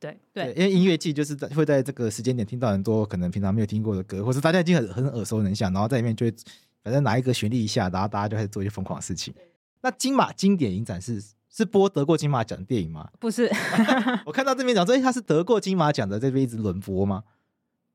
[0.00, 6.34] 对对，因为音乐季就是在会在这个时间点听到很多可能平常没有听过的歌，或是大家已经很很耳熟能详，然后在里面就会
[6.82, 9.34] 反正拿一个旋律一下，然后大家就开始做一些疯狂的事情。
[9.80, 13.08] 那金马经典影展是是播得过金马奖的电影吗？
[13.18, 13.50] 不是，
[14.24, 17.24] 我看到这边讲说，哎，他是得过金马奖的，这边一直轮播吗？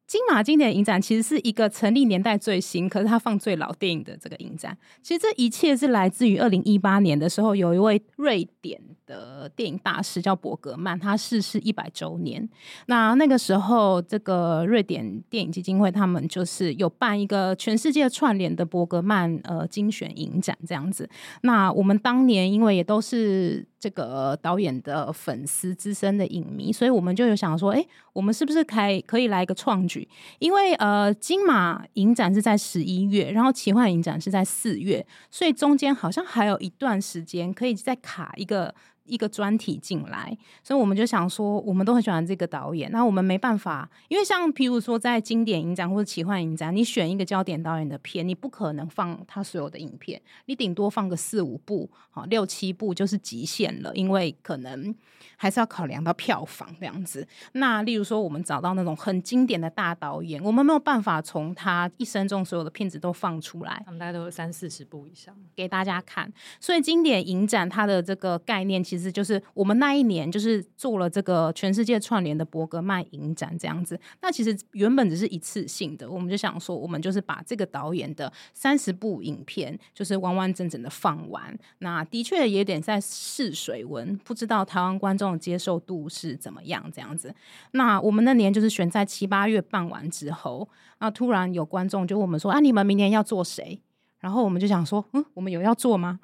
[0.05, 4.77] 金马经典影展其实是一个成立年代最新，可是它放最老电影的这个影展。
[5.01, 12.47] 其实这一切是来自于二零一八年的时候，有一位瑞典的电影大师叫伯格曼，他逝世一百周年。
[12.87, 21.09] 那那个时候，这个瑞典电影基金会他们就是有办一个全世界串联的伯格曼呃精选影展这样子。
[21.41, 30.07] 那我们当年因为也都是这个导演的粉丝、资深的影迷，所以我们就有想说，哎，我们是不是可以可以来一个创举？
[30.39, 38.73] 因为呃，金马影展是在十一月，然后奇幻影展是在四月，所以中间好像还有一段时间可以再卡一个。
[39.05, 42.89] 一个专题进来，所以我们就想说，我们都很喜欢这个导演。
[42.91, 54.95] 那我们没办法，因为像譬如说，在经典影展或者奇幻影展，你选一个焦点导演的片，你不可能放他所有的影片，你顶多放个四五部，好六七部就是极限了，因为可能
[55.43, 57.27] 还是要考量到票房这样子。
[57.51, 66.31] 那例如说，我们找到那种很经典的大导演，我们没有办法从他一生中所有的片子都放出来，他们大概都有三四十部以上给大家看。
[66.59, 68.81] 所以经典影展它的这个概念。
[68.83, 73.99] 其实就是我们那一年就是做了这个全世界串联的伯格曼影展这样子。
[74.21, 81.57] 那其实原本只是一次性的，我们就想说，我们就是把这个导演的三十部影片，就是完完整整的放完。
[81.79, 87.33] 那的确也有点在试水文，不知道台湾观众的接受度是怎么样这样子。
[87.71, 90.67] 那我们那年就是选在七八月办完之后，
[90.99, 93.81] 那突然有观众就问我们说：“啊，你们明年要做谁？”
[94.19, 96.19] 然后我们就想说：“嗯，我们有要做吗？”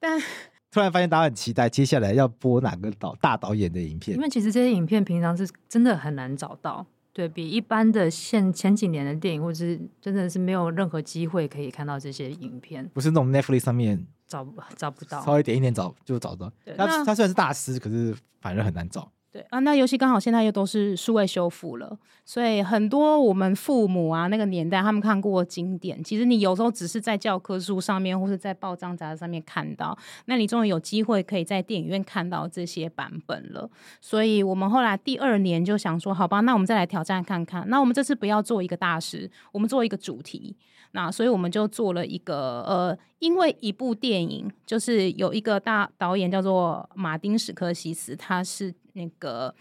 [0.00, 0.20] 但
[0.72, 6.84] 突然发现大家很期待接下来要播哪个导大导演的影片，因为其实这些影片平常是真的很难找到，
[7.16, 16.52] 对比一般的现前几年的电影，或者是真的是没有任何机会可以看到这些影片，不是那种 Netflix 上面找找不到，稍微点一点找就找到。
[16.76, 19.10] 他他虽然是大师，可是反而很难找。
[19.36, 29.94] 对啊，那尤其刚好现在又都是数位修复了，所以很多我们父母啊那个年代他们看过经典，其实你有时候只是在教科书上面或者在报章杂志上面看到，
[30.24, 33.68] 那你终于有机会可以在电影院看到这些版本了。
[34.00, 37.68] 所以我们后来第二年就想说，好吧，那我们再来挑战看看。
[37.68, 40.56] 那我们这次不要做一个大师，我们做一个主题。
[40.96, 48.74] 那所以我们就做了一个呃，因为一部电影就是有一个大导演叫做马丁史科西斯，他是。
[48.98, 49.54] 那个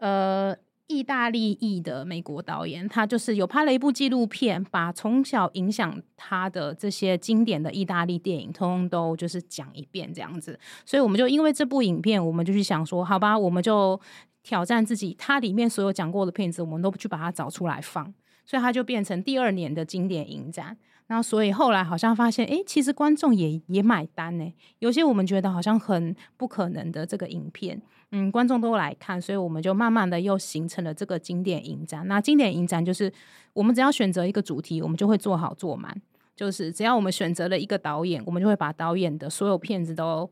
[0.00, 0.54] 呃，
[0.86, 10.60] 意大利裔的美国导演，他就是有拍了一部纪录片，把从小影响他的这些经典的意大利电影，通通都就是讲一遍这样子。
[10.84, 13.98] 所以我们就因为这部影片，我们就去想说，好吧，我们就
[14.42, 18.12] 挑战自己，他里面所有讲过的片子，我们都去把它找出来放。
[18.46, 20.78] 所以它就变成第二年的经典影展。
[21.08, 24.54] 那所以后来好像发现，哎，其实观众也也买单呢。
[24.78, 32.08] 有些我们觉得好像很不可能的这个影片，嗯，观众都来看，所以我们就慢慢的又形成了这个经典影展。
[32.08, 33.12] 那经典影展就是
[33.52, 35.96] 我们只要选择一个主题，我们就会做好做满。
[36.34, 40.28] 就是只要我们选择了一个导演，我们就会把导演的所有片子都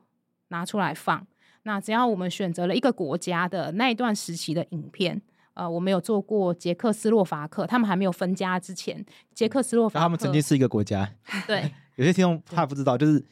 [0.48, 1.26] 拿出来放。
[1.62, 5.22] 那只要我们选择了一个国家的那一段时期的影片，
[5.54, 11.10] 呃，我们有做过捷克斯洛伐克，他们还没有分家之前，捷克斯洛伐克，他们曾经是一个国家。
[11.46, 13.24] 对， 有些听众怕不知道，就是。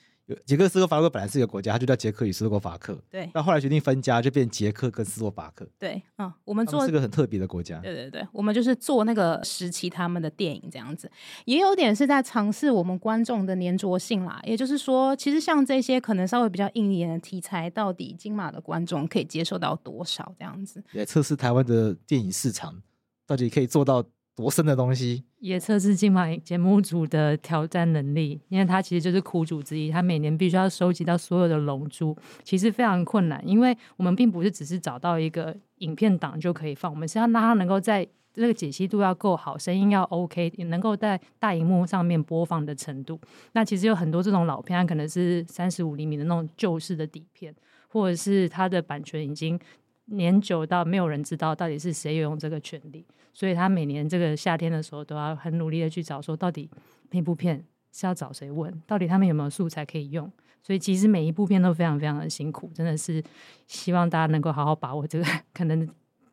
[0.46, 2.96] 捷克斯洛伐克本来是一个国家，它就叫捷克与斯洛伐克。
[3.10, 5.68] 对，但后来决定分家，就变捷克跟斯洛伐克。
[5.78, 7.80] 对，嗯，我们做是个很特别的国家。
[7.80, 11.10] 对对对，我们就是做那个时期他们的电影这样子，
[11.44, 14.40] 也有点是在尝试我们观众的粘着性啦。
[14.44, 20.82] 也就是说，其实像这些可能稍微比较硬一点的题材，到底金马的观众可以接受到多少这样子？
[20.92, 22.80] 也测试台湾的电影市场，
[23.26, 24.04] 到底可以做到。
[24.34, 43.20] 多深的东西，也测试今晚节目组的挑战能力，因为他其实就是苦主之一，他每年必须要收集到所有的龙珠，其实非常困难，因为我们并不是只是找到一个影片档就可以放，我们是要让它能够在那个解析度要够好，声音要 OK，也能够在大荧幕上面播放的程度。
[43.52, 47.54] 那其实有很多这种老片，它可能是三十五厘米的那种旧式的底片，
[47.88, 49.60] 或者是它的版权已经。
[50.06, 56.68] 年久到没有人知道到底是谁拥有这个权利，所以他每年这个夏天的时候都要很努力的去找，说到底
[57.10, 60.30] 那部片是要找谁问，到底他们有没有素材可以用。
[60.62, 63.22] 所以其实每一部片都非常非常的辛苦，真的是
[63.66, 65.24] 希望大家能够好好把握这个。
[65.52, 65.88] 可能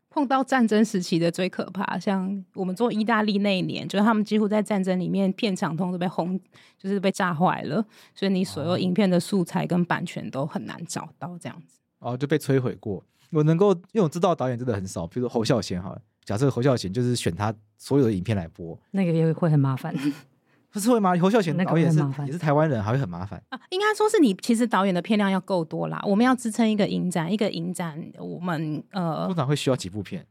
[0.08, 6.38] 碰到战争时期的最可怕，像我们做意大利那一年，就是他们几乎在战争里面片场通都被轰，
[6.78, 7.84] 就是被炸坏了，
[8.14, 13.04] 所以你所有影片的素材跟版权都很难找到，这样子哦，就被摧毁过。
[13.30, 19.94] 我能够，因为我知道导演真的很少，比如说侯孝贤哈，假设侯孝贤就是选他所有的影片来播，那个也会很麻烦，
[20.70, 21.16] 不是会吗？
[21.18, 23.60] 侯孝贤导演是也是台湾人，还会很麻烦啊。
[23.70, 30.24] 应该说是你其实导演的片量要够多啦，我们要支撑一个影展，一个影展我们呃通常会需要几部片。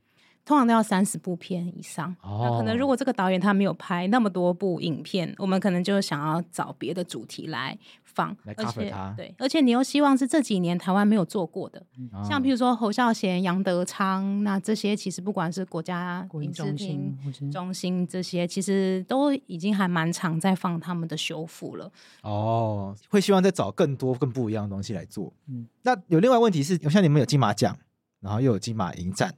[0.46, 7.78] 通常都要三十部片以上，哦、那可能如果这个导演他没有拍那么多部影片，我们可能就想要找别的主题来
[8.14, 9.14] 放，来 cover 他。
[9.16, 17.16] 对，而且你又希望是这几年台湾没有做过的，嗯、像譬如说侯孝贤、杨德昌，那这些其实不管是国家影视厅
[17.51, 21.91] 中心这些，其实都已经还蛮常在放他们的修复了。
[22.24, 25.32] 哦，会希望再找更多更不一样的东西来做。
[25.47, 27.78] 嗯，那有另外问题是，像你们有金马奖，
[28.20, 29.36] 然后又有金马影展。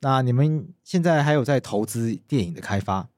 [0.00, 3.08] 那你们现在还有在投资电影的开发、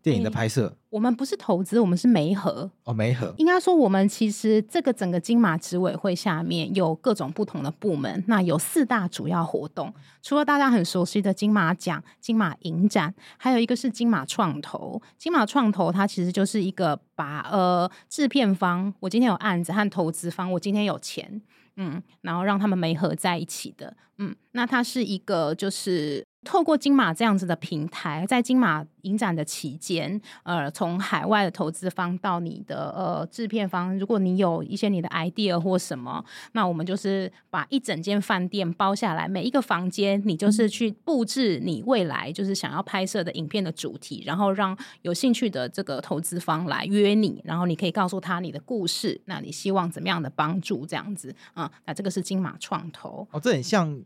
[0.00, 0.76] 电影的拍摄？
[0.90, 2.68] 我们不是投资，我们是媒合。
[2.84, 3.32] 哦，媒合。
[3.38, 8.22] 应该说，我们其实这个整个金马执委会下面有各种不同的部门。
[8.26, 15.00] 那有四大主要活动，除了大家很熟悉的金马奖、金马影展，还有一个是金马创投。
[15.16, 21.40] 金马创投它其实就是一个把呃制片方，我今天有案子和投资方，我今天有钱。
[21.76, 51.70] 嗯，然后让他们媒合在一起的，嗯，那它是一个就是透过金马这样子的平台，在金马影展的期间，呃，从海外的投资方到你的呃制片方，如果你有一些你的 idea 或什么，那我们就是把一整间饭店包下来，每一个房间你就是去布置你未来就是想要拍摄的影片的主题，然后让有兴趣的这个投资方来约你，然后你可以告诉他你的故事，那你希望怎么样的帮助这样子啊？
[51.84, 54.02] 那这个是金马创投哦，这很像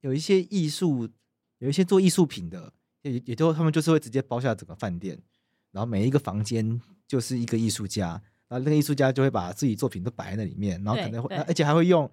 [0.00, 1.08] 有一些艺术，
[1.58, 5.18] 有一些做艺术品的，也也就他们就是会直接包下整个饭店，
[5.72, 8.08] 然后每一个房间就是一个艺术家，
[8.48, 12.10] 然后那个艺术家就会把自己作品都摆在那里面，然后可能会，而且还会用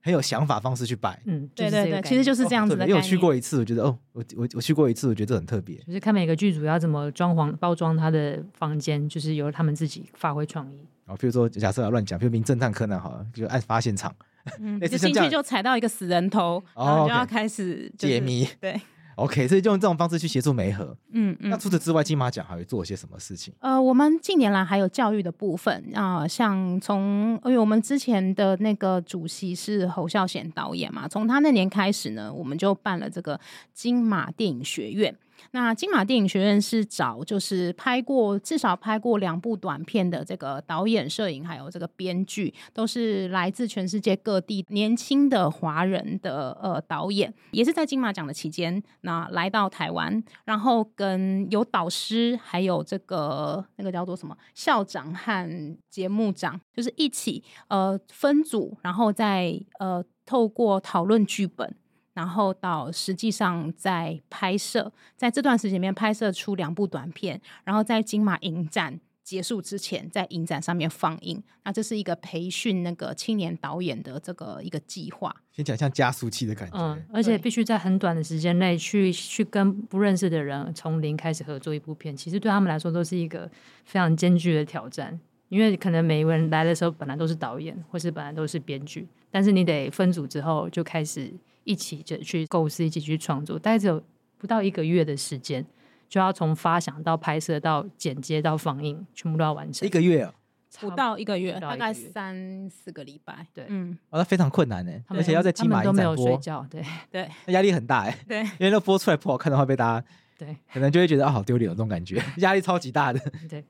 [0.00, 2.86] 很有想法方式去摆，嗯，对对对，其实就是这样子的。
[2.86, 10.78] 因为我去过一次，我觉得哦，我我我去过一次，我觉得这很特别，就是看每个剧组要怎么装潢包装他的房间，就是由他们自己发挥创意。
[11.06, 14.14] 哦，比如说假设要乱讲，比如名侦探柯南好了，就案发现场。
[14.60, 18.46] 嗯，就进去就踩到一个死人头，然后就要开始解谜。
[18.60, 18.80] 对
[19.16, 20.96] ，OK，所以就用这种方式去协助媒合。
[21.12, 21.50] 嗯嗯。
[21.50, 23.54] 那除此之外，金马奖还会做些什么事情？
[23.60, 33.38] 呃，我们近年来还有教育的部分啊，像从因为我们之前的那个主席是侯孝贤导演嘛，从他那年开始呢，我们就办了这个
[33.72, 35.14] 金马电影学院。
[35.52, 61.76] 那金马电影学院是找就是拍过至少拍过两部短片的这个导演、摄影还有这个编剧，都是来自全世界各地年轻的华人的呃导演，也是在金马奖的期间，那来到台湾，然后跟有导师，还有这个那个叫做什么校长和节目长，就是一起呃分组，然后再呃透过讨论剧本。
[62.14, 71.42] 然后到实际上在拍摄，在这段时间里面拍摄出两部短片，然后在金马影展结束之前，在影展上面放映。
[71.64, 75.34] 那这是一个培训那个青年导演的这个一个计划。
[75.50, 76.78] 先讲像加速器的感觉。
[76.78, 83.50] 嗯，而且必须在很短的时间内去去跟不认识的人从零开始合作一部片，其实对他们来说都是一个
[83.84, 85.18] 非常艰巨的挑战。
[85.48, 91.32] 因为可能每一个人来的时候本来都是导演，或是本来都是编剧，但是你得分组之后就开始
[91.64, 94.02] 一起就去构思，一起去创作，大概只有
[94.38, 95.64] 不到一个月的时间，
[96.08, 99.86] 就要从发想到拍摄到剪接到放映，全部都要完成。
[99.86, 100.34] 一个月啊，
[100.80, 103.46] 不到一个月，大概三四个礼拜。
[103.54, 108.18] 对嗯，哦，那非常困难呢，而且要在金马他们都没有影展播，睡觉，对 对那压力很大哎。
[108.28, 110.06] 对因为那播出来不好看的话，被大家
[110.36, 113.20] 对可能就会觉得啊，好丢脸，这种感觉，压力超级大的。
[113.48, 113.64] 对，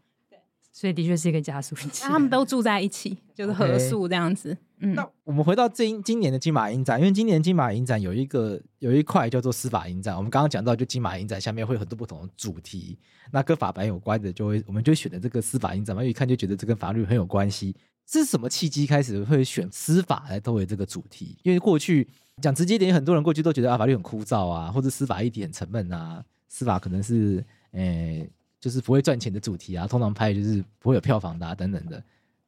[0.73, 2.03] 所以的确是一个加速器。
[2.03, 4.57] 他们都住在一起，就是合宿这样子。
[4.93, 12.99] 那我们回到今今年的金马影展，因为今年金马影展有一个有一块叫做司法影展，我们刚刚讲到，就金马影展下面会有很多不同的主题，
[13.31, 17.75] 那跟法白有关的，就会我们就选择这个司法影展嘛，一看就觉得这跟法律很有关系。
[18.07, 21.39] 是什么契机开始会选司法来作为这个主题？
[21.43, 22.07] 因为过去
[22.43, 28.29] 讲直接点，很多人过去都觉得啊，法律很枯燥啊，或者司法议题很沉闷啊，司法可能是诶、
[28.61, 32.03] 就是不会赚钱的主题啊，通常拍就是不会有票房的啊等等的。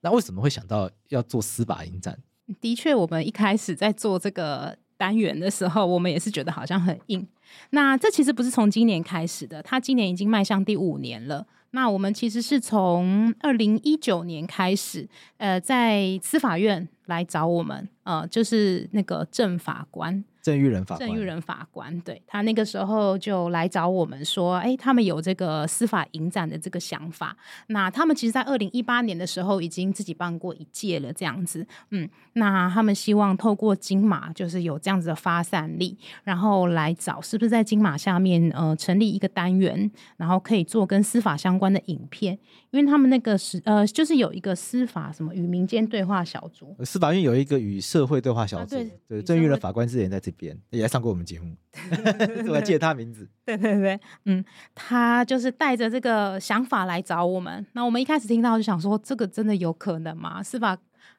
[0.07, 2.16] 那为什么会想到要做司法影展？
[2.61, 7.26] 的确，我们一开始在做这个单元的时候，我们也是觉得好像很硬。
[7.70, 11.44] 那这其实不是从今年开始的，它今年已经迈向第五年了。
[11.72, 20.24] 那我们其实是从二零一九年开始，呃，在司法院来找我们，呃，就是那个郑法官。
[20.47, 27.36] 郑玉仁法官，郑玉仁法官，对，他那个时候就来找我们说，哎，他们有这个司法影展的这个想法。
[27.66, 31.66] 那他们其实，在二零一八年的时候，已经自己办过一届了，这样子。
[31.90, 42.38] 嗯，那他们希望透过金马，就是有这样子的发散力，然后来找是不是在金马下面，呃，成立一个单元，然后可以做跟司法相关的影片。
[42.70, 51.57] 因为他们那个是呃，就是有一个司法什么与民间对话小组，司法院有一个与社会对话小组，啊、对，对，郑玉仁法官之前在这边也来上过我们节目，
[52.49, 53.28] 我还记得他名字。
[53.45, 57.66] 对对对，嗯，他就是带着这个想法来找我们。
[57.72, 60.43] 那我们一开始听到就想说，这个真的有可能吗？
[60.43, 60.76] 司法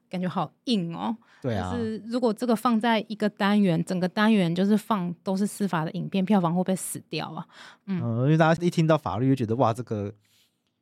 [0.10, 1.16] 感觉好硬哦。
[1.42, 7.46] 对啊，就是如果这个放在一个单元，整个单元就是放都是司法的影片，票房会不会死掉啊？
[7.86, 10.14] 嗯，嗯，因为大家一听到法律就觉得哇，这个。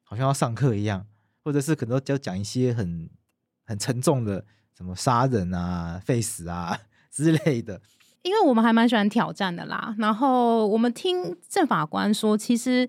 [0.07, 1.03] 好像要上课一样，
[1.43, 3.09] 或者是可能就讲一些很
[3.63, 4.45] 很沉重的，
[4.77, 6.79] 什么杀人啊、废死啊
[7.09, 7.81] 之类的。
[8.25, 9.95] 因为我们还蛮喜欢挑战的啦。
[9.97, 12.85] 然后我们听郑法官说，其实。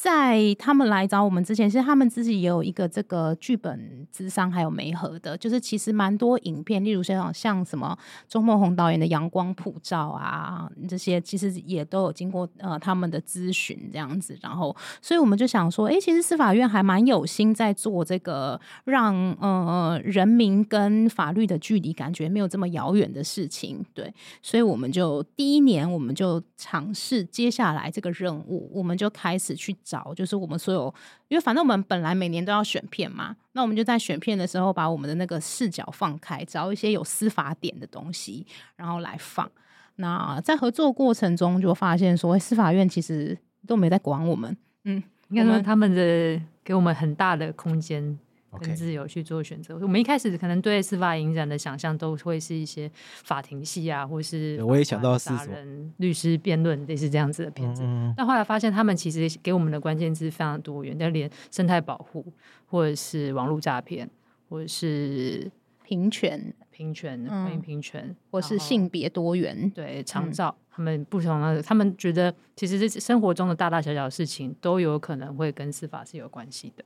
[0.00, 7.94] 在他们来找我们之前，其实他们自己也有一个这个剧本智商还有媒合的，就是其实蛮多影片，例如像像什么
[8.26, 14.34] 钟梦宏导演的《阳光普照》啊，这些其实也都有经过呃他们的咨询这样子。
[14.40, 23.84] 然后，所以我们就想说，哎，其实司法院还蛮有心在做这个让呃人民跟法律的距离感觉没有这么遥远的事情。
[23.92, 29.76] 对，所以我们就第一年我们就尝试接下来这个任务，我们就开始去。
[29.90, 30.94] 找就是我们所有，
[31.28, 39.50] 因为反正我们本来每年都要选片嘛，那我们就在选片的时候把我们的那个视角放开，找一些有司法点的东西，然后来放。
[39.96, 43.36] 那在合作过程中就发现说，司法院其实
[43.66, 48.18] 都没在管我们，嗯，应该说他们的给我们很大的空间。
[48.58, 49.74] 跟自由去做选择。
[49.74, 49.82] Okay.
[49.82, 57.82] 我们一开始可能对司法影展的想象都会是一些法庭戏啊，或是我也想到是人律师辩论类似这样子的片子。
[57.84, 62.24] 嗯、但后来发现，他们其实给我们的关键字非常多元，但连生态保护，
[62.66, 64.08] 或者是网络诈骗，
[64.48, 65.50] 或者是
[65.84, 76.84] 平权、平权、婚姻平权，或是性别多元，对长照，嗯、他们不同的，他们觉得其实这生活中的大大小小的事情都有可能会跟司法是有关系的。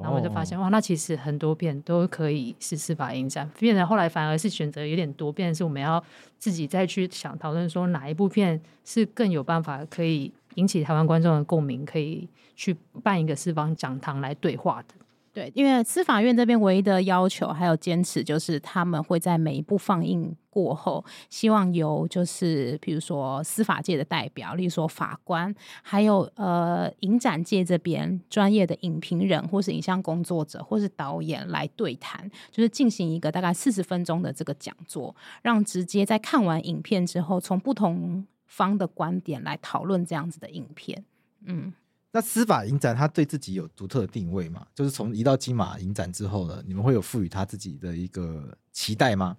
[0.00, 6.02] 然后我就发现哇，那其实很多片都可以是司法影展，变成后来反而是选择有点多，变成是我们要
[6.38, 14.94] 自己再去想讨论说哪一部片是更有办法可以引起台湾观众的共鸣，可以去办一个四方讲堂来对话的。
[15.32, 41.02] 对，因为司法院这边唯一的要求还有坚持，就是他们会在每一部放映过后，希望由就是比如说司法界的代表，例如说法官，还有呃影展界这边专业的影评人，或是影像工作者，或是导演来对谈，就是进行一个大概四十分钟的这个讲座，让直接在看完影片之后，从不同方的观点来讨论这样子的影片，
[41.46, 41.72] 嗯。
[42.12, 44.66] 那司法影展它对自己有独特的定位吗？
[44.74, 49.36] 就是从移到金马影展之后呢，你们会有赋予它自己的一个期待吗？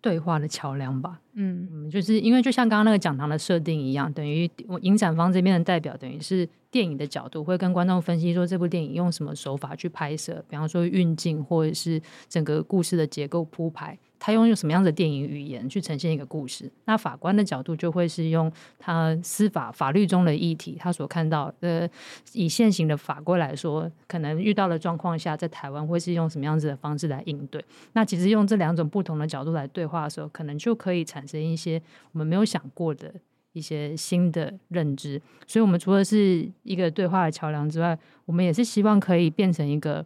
[0.00, 16.70] 对话的桥梁吧，嗯，就是因为就像刚刚那个讲堂的设定一样，等于我影展方这边的代表，等于是电影的角度会跟观众分析说，这部电影用什么手法去拍摄，比方说运镜或者是整个故事的结构铺排，他用用什么样的电影语言去呈现一个故事？
[16.86, 21.88] 那法官的角度就会是用他司法法律中的议题，他所看到的，
[22.32, 27.64] 以现行的法规来说，可能遇到的状况下，在台湾会是用什么样子的方式来应对？
[27.92, 31.80] 那其实用这两种不同的角度来对话的时候，可能就可以产生一些
[32.12, 33.14] 我们没有想过的
[33.52, 35.20] 一些新的认知。
[35.46, 40.04] 所以，我们除了是一个对话的桥梁之外，我们也是希望可以变成一个，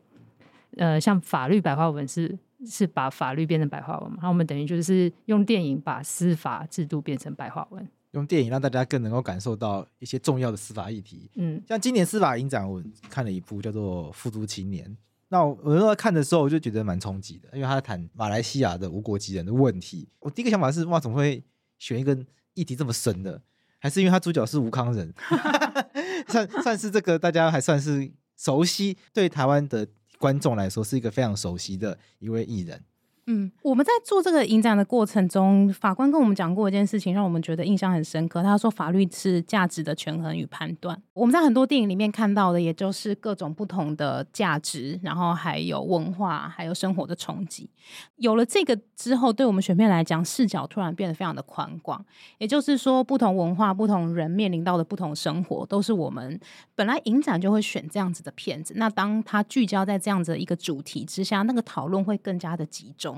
[0.76, 2.38] 呃，像法律白话文是。
[2.66, 4.18] 是把法律变成白话文嘛？
[4.22, 11.30] 那我们等于就是用电影把司法制度变成白话文，用电影让大家更能够感受到一些重要的司法议题。
[11.34, 14.86] 嗯，像今年司法影展，我看了一部叫做《富都青年》。
[15.28, 20.08] 那我那时候看的时候，我就觉得蛮冲击的，因为他在谈马来西亚的无国籍人的问题。
[20.20, 21.42] 我第一个想法是，哇，怎么会
[21.78, 22.16] 选一个
[22.54, 23.40] 议题这么深的？
[23.78, 25.12] 还是因为他主角是吴康人
[26.28, 29.88] 算算是这个大家还算是熟悉，对台湾的。
[30.22, 32.80] 观众来说是一个非常熟悉的一位艺人。
[33.26, 38.42] 嗯，我们在做这个影展的过程中，法官跟我们讲过一件事情，让我们觉得印象很深刻。
[38.42, 41.00] 他说，法律是价值的权衡与判断。
[41.14, 47.70] 我们在很多电影里面看到的，也就是各种不同的价值，然后还有文化，还有生活的冲击。
[48.16, 52.04] 有了这个之后，对我们选片来讲，视角突然变得非常的宽广。
[52.38, 56.40] 也就是说，不同文化、不同人面临到的不同生活，都是我们
[56.74, 58.74] 本来影展就会选这样子的片子。
[58.76, 63.11] 那当它聚焦在这样子的一个主题之下，那个讨论会更加的集中。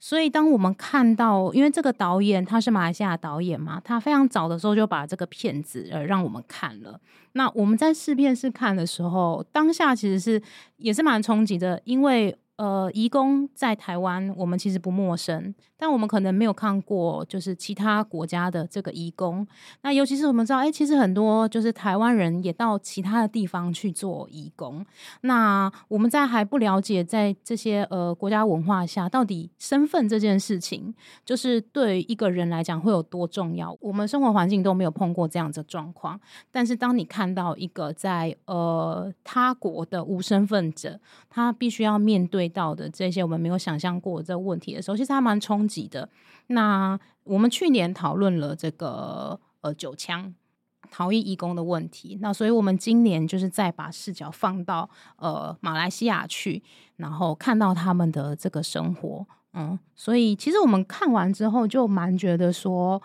[0.00, 7.00] 所以，当我们看到，因为这个导演他是马来西亚导演嘛，他非常早的时候就把这个片子呃让我们看了。
[7.32, 10.42] 那我们在试片试看的时候，当下其实是
[10.76, 15.52] 也是蛮冲击的，因为呃，移工在台湾我们其实不陌生。
[15.84, 19.46] 但我们可能没有看过，就是其他国家的这个移工。
[19.82, 24.82] 那尤其是我们知道，哎，其实很多就是台湾人也到其他的地方去做移工。
[25.20, 33.76] 那我们在还不了解在这些呃国家文化下，到底身份这件事情，就是对一个人来讲会有多重要？
[33.82, 36.18] 我们生活环境都没有碰过这样的状况。
[36.50, 45.73] 但是当你看到一个在呃他国的无身份者，他必须要面对到的这些我们没有想象过的这问题的时候，其实还蛮冲击。
[45.82, 46.08] 的。
[46.48, 50.34] 那，我们去年讨论了这个呃九枪
[50.90, 56.62] 逃逸义工的问题，那所以我们今年就是再把视角放到呃马来西亚去，
[56.96, 63.02] 然后看到他们的这个生活，嗯，所以其实我们看完之后就蛮觉得说，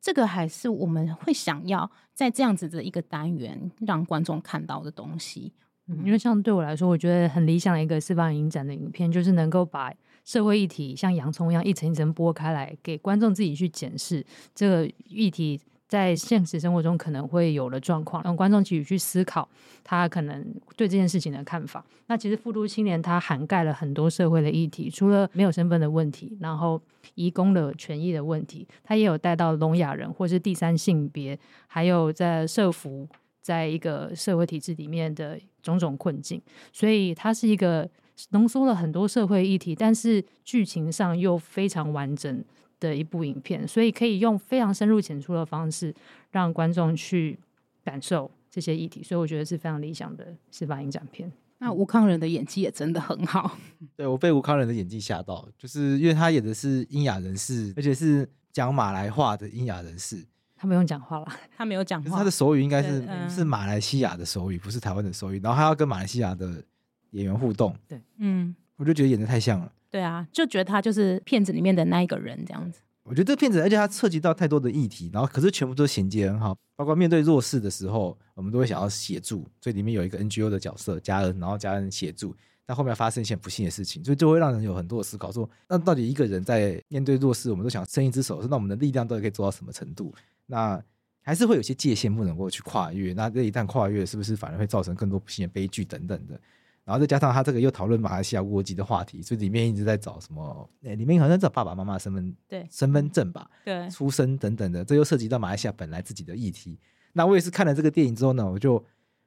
[0.00, 5.52] 这个还是我们会想要在这样子的一个单元让观众看到的东西，
[5.88, 9.92] 嗯，因为像对我来说，我觉得很理想的一个示范影展的影片，就是能够把。
[10.26, 14.22] 社会议题像洋葱一样一层一层剥开来，给观众自己去检视
[14.54, 15.58] 这个议题
[15.88, 19.48] 在现实生活中可能会有的状况，让观众自己去思考
[19.84, 20.44] 他可能
[20.76, 21.86] 对这件事情的看法。
[22.08, 26.82] 那其实《富都青年》它涵盖了很多社会的议题，除了没有身份的问题，然后
[27.14, 33.08] 移工的权益的问题，它也有带到聋哑人或是第三性别，还有在社服
[33.40, 37.88] 在一个社会体制里面的种种困境，所以它是一个。
[38.30, 42.44] 浓缩了很多社会议题，但是剧情上又非常完整
[42.80, 45.94] 的一部影片，所以可以用非常深入浅出的方式
[46.30, 47.38] 让观众去
[47.84, 51.30] 感受这些议题，所以我觉得是非常理想的司法影展片。
[51.58, 53.58] 那吴康仁的演技也真的很好，
[53.96, 60.22] 对，我被吴康仁的演技吓到，就是因为他演的是英雅人士，而且是讲马来话的英雅人士，
[60.54, 66.62] 他不用讲话了，他没有讲话，他的手语应该是、嗯、是马来西亚的手语，不是台湾的手语，然后他要跟马来西亚的。
[67.10, 72.80] 演员互动，对，嗯，我就觉得演的太像了，对啊，就觉得他就是片子里面的那一个人这样子。
[73.02, 82.34] 我觉得这个片子，而且它涉及到太多的议题，然后可是全部都衔接很好，包括面对弱势的时候，我们都会想要协助，所以里面有一个 NGO 的角色，家人，然后家人协助，
[82.66, 90.12] 但后面发生一些不幸的事情，所以就会让人有很多的思考说，说那到底一个人在面对弱势，我们都想伸一只手，那我们的力量到底可以做到什么程度？
[90.46, 90.82] 那
[91.22, 96.40] 还是会有些界限不能够去跨越，那这一旦跨越，是不是反而会造成更多不幸的悲剧等等的？
[96.86, 100.70] 然后再加上他这个又讨论马来西亚无国籍的话题，所以里面一直在找什么？
[100.84, 106.78] 诶，里面好像找爸爸妈妈身份对身份证吧，对出生等等的，这又涉及到马来西亚本来自己的议题。
[107.12, 108.74] 那我也是看了这个电影之后呢，我就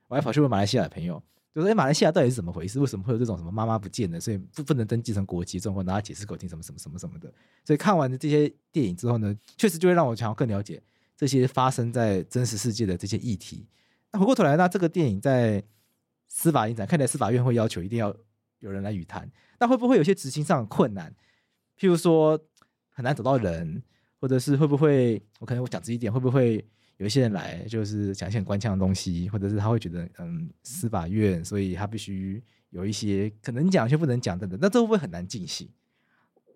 [0.08, 1.22] 我还跑去问马来西亚的朋友，
[1.54, 2.80] 就说：“诶，马来西亚到底是怎么回事？
[2.80, 5.86] 为什么会有这种什么妈妈不见了，所以不不能登记成国籍状况？
[5.86, 7.30] 然后解释给我听什么什么什么什么的。”
[7.66, 10.82] 所以看完了这些电影之后呢，确实就会让我想要更了解
[11.18, 13.68] 这些发生在真实世界的这些议题。
[14.12, 15.62] 那回过头来，那这个电影在
[16.30, 18.16] 司法影展，看来司法院会要求一定要。
[18.62, 19.26] 有人来与谈，
[19.58, 21.10] 那会不会有些执行上的困难？
[21.80, 22.38] 譬如说
[22.90, 23.82] 很难找到人，
[24.20, 26.62] 或者是会不会我可能我讲直一点，会不会
[26.98, 35.70] 有一些人来就是讲一些很官腔的东西，或者是他会觉得嗯司法院，所以他必须有一些可能讲一些不能讲等等，那这会不会很难进行？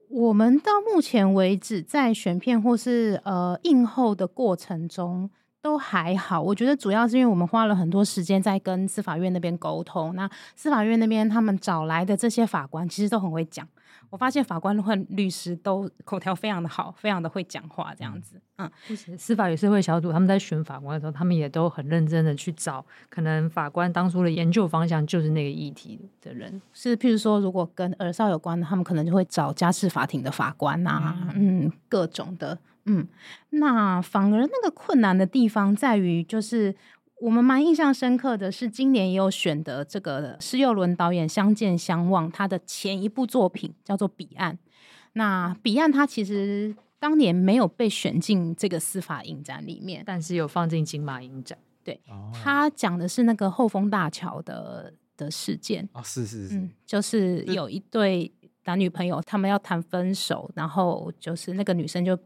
[0.10, 5.32] 我们到目前为止，在选片或是呃映后的过程中
[5.64, 6.40] 都还好。
[6.40, 10.14] 我觉得主要是因为我们花了很多时间在跟司法院那边沟通。
[10.14, 13.66] 那司法院那边他们找来的这些法官，其实都很会讲。
[14.10, 18.40] 我发现法官和律师都口条非常的好，非常的会讲话，这样子。
[18.58, 18.70] 嗯，
[19.18, 26.62] 司法与社会小组他们在选法官的时候，他们也都很认真的去找，可能法官当初的研究方向就是那个议题的人。
[26.74, 33.08] 是，譬如说，如果跟儿少有关的，他们可能就会找家事法庭的法官啊，嗯，嗯，各种的，嗯。
[33.50, 36.76] 那反而那个困难的地方在于，就是。
[37.22, 44.54] 我们蛮印象深刻的是，今年也有选的这个施佑伦导演《相见相望》，他的前一部作品叫做《彼岸》。
[45.14, 51.58] 那《彼岸》他其实当年没有被选进这个司法影展里面，但是有放进金马影展。
[51.82, 51.98] 对，
[52.34, 58.30] 他讲的是那个后丰大桥的的事件啊，是是是，嗯，就是有一对
[58.66, 62.20] 男女朋友，他们要谈分手，然后就是那个女生就。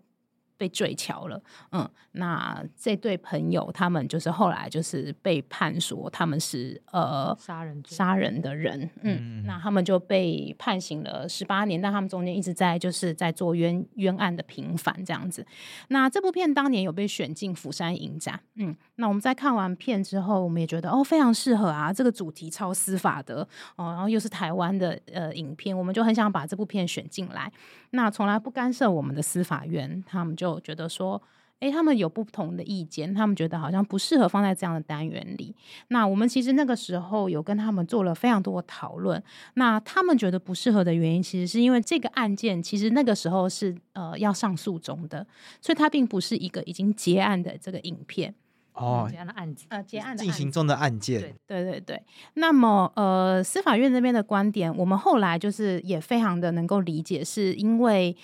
[0.57, 1.41] 被坠桥了，
[1.71, 15.45] 嗯，那这对朋友他们就是后来就是被判说他们是呃杀人杀人的人，嗯，嗯，那他们就被判刑了十八年，但他们中间一直在就是在做冤冤案的平反这样子。
[15.89, 27.51] 那这部片当年有被选进釜山影展，嗯，那我们在看完片之后，我们也觉得哦非常适合啊，这个主题超司法的哦，然后又是台湾的呃影片，我们就很想把这部片选进来。
[27.91, 31.21] 那从来不干涉我们的司法院，他们就觉得说，
[31.59, 35.55] 诶，他们有不同的意见，他们觉得好像不适合放在这样的单元里。
[35.87, 39.21] 那我们其实那个时候有跟他们做了非常多的讨论。
[39.55, 45.25] 那他们觉得不适合的原因，其实是因为这个案件其实那个时候是呃要上诉中的，
[45.59, 48.33] 所以它并不是一个已经结案的这个影片。
[48.73, 51.99] 哦，结案的案子，呃，结案的进行中的案件，对对对。
[52.35, 58.15] 那么，呃，司法院那边的观点，我们后来就是也非常的能够理解，是因为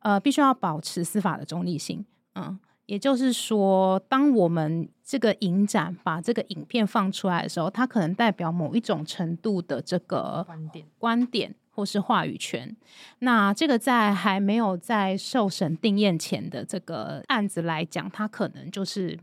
[0.00, 2.04] 呃，必须要保持司法的中立性。
[2.34, 12.76] 嗯，也就是说，当我们这个影展把这个影片放出来的时候，它可能代表某一种程度的这个观点、观点或是话语权。
[13.20, 19.18] 那这个在还没有在受审定验前的这个案子来讲，它可能就是。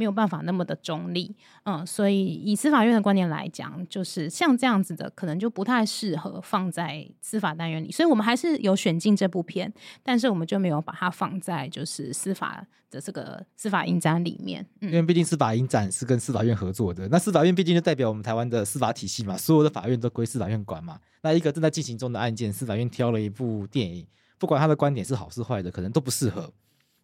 [0.00, 7.92] 没有办法那么的中立，嗯，所以以司法院的观点来讲，就是像这样子的，可能就不太适合放在司法单元里。
[7.92, 9.70] 所以我们还是有选进这部片，
[10.02, 14.66] 但是我们就没有把它放在就是司法的这个司法影展里面。
[14.80, 20.98] 嗯，因为毕竟司法影展是跟司法院合作的，那司法院毕竟就代表我们台湾的司法体系嘛，所有的法院都归司法院管嘛。
[21.20, 24.06] 那一个正在进行中的案件，司法院挑了一部电影，
[24.38, 26.50] 不管他的观点是好是坏的，可能都不适合。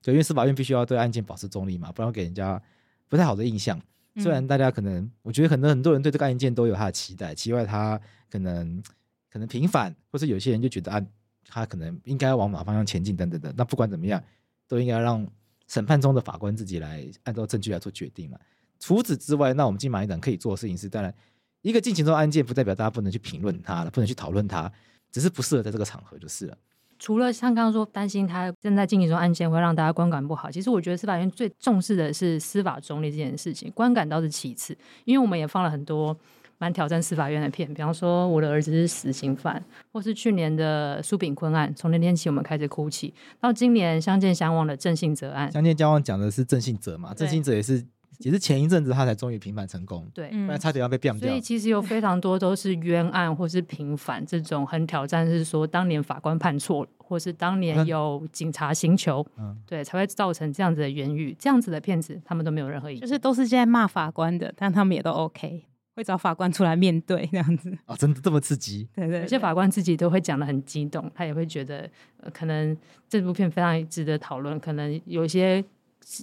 [0.01, 2.63] 就因为司法院必须要对案件保持中立嘛，不然给人家。
[3.09, 3.81] 不太好的印象，
[4.17, 8.01] 虽然大家可能，我觉得可能很多人对这个案件都有他的期待，期待他
[8.31, 8.83] 可能
[9.31, 11.05] 可能平反，或是有些人就觉得啊，
[11.47, 13.53] 他可能应该往哪方向前进等等的。
[13.57, 14.23] 那不管怎么样，
[14.67, 15.27] 都应该让
[15.69, 18.39] 审判中的法官自己来按照证据来做决定嘛。
[18.79, 21.15] 除此之外，那我们金马影展可以做的事情是，当然
[21.63, 24.71] 一个进行中案件，不代表大家不能去评论他了，不能去讨论他，
[25.11, 26.59] 只是不适合在这个场合就是了。
[26.99, 34.77] 除了像刚刚说担心他正在进行中案件会让大家观感不好，其实我觉得司法院最重视的是司法中立这件事情，观感倒是其次。
[35.05, 36.17] 因为我们也放了很多
[36.59, 45.51] 蛮挑战司法院的片，比方说我的儿子是死刑犯，或是去年的苏炳坤案，从那天起我们开始哭泣，到今年相见相忘的郑信哲案。
[45.53, 47.13] 相见相忘讲的是郑信哲嘛？
[47.15, 47.87] 郑信哲也是。
[48.19, 51.29] 其实前一阵子他才终于平反成功，对，不然差点要被变掉。
[51.29, 61.37] 所以其实有非常多都是冤案或是平反这种很挑战，是说当年法官判错了，或是当年有警察刑求，嗯，对，才会造成这样子的冤狱。
[61.39, 65.65] 这样子的片子他们都没有任何意义，就是都是在骂法官的，但他们也都 OK，
[65.95, 67.77] 会找法官出来面对这样子。
[67.87, 68.89] 哦，真的这么刺激？
[68.95, 71.89] 对，对对，有些法官自己都会讲的很激动，他也会觉得，
[72.19, 72.77] 呃，可能
[73.09, 75.65] 这部片非常值得讨论，可能有一些。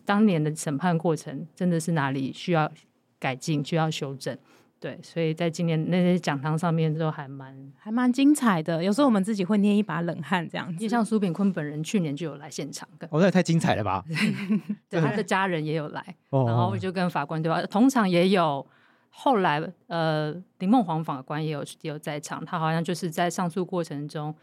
[0.05, 2.71] 当年的审判过程真的是哪里需要
[3.19, 4.37] 改进、需要修正？
[4.79, 8.83] 对，所以在今年那些讲堂上面都还蛮还蛮精彩的。
[8.83, 10.89] 有时候我们自己会捏一把冷汗，这样子。
[10.89, 14.03] 像苏炳坤本人去年就有来现场，哦，那也太精彩了吧？
[14.89, 17.61] 对，他的家人也有来，然后就跟法官对话。
[17.63, 18.65] 同场也有
[19.09, 24.35] 后来呃林梦黄法官也有也有在场，他好像就是在上诉过程中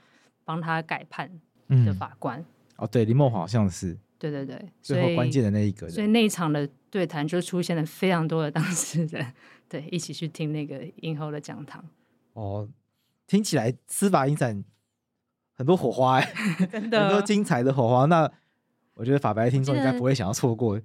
[0.47, 1.30] 帮他改判
[1.68, 2.41] 的法官。
[2.41, 2.45] 嗯、
[2.78, 3.99] 哦，对，林梦黄好像是。
[4.20, 9.32] 对对对，最后关键的那一个，所以那一场的对谈就出现了非常多的当事人，
[9.66, 11.82] 对，一起去听那个影后的讲堂。
[12.34, 12.68] 哦，
[13.26, 14.62] 听起来司法影展
[15.54, 16.32] 很多火花哎，
[16.70, 18.04] 真的很多精彩的火花。
[18.04, 18.30] 那
[18.92, 20.78] 我觉得法白听众应该不会想要错过。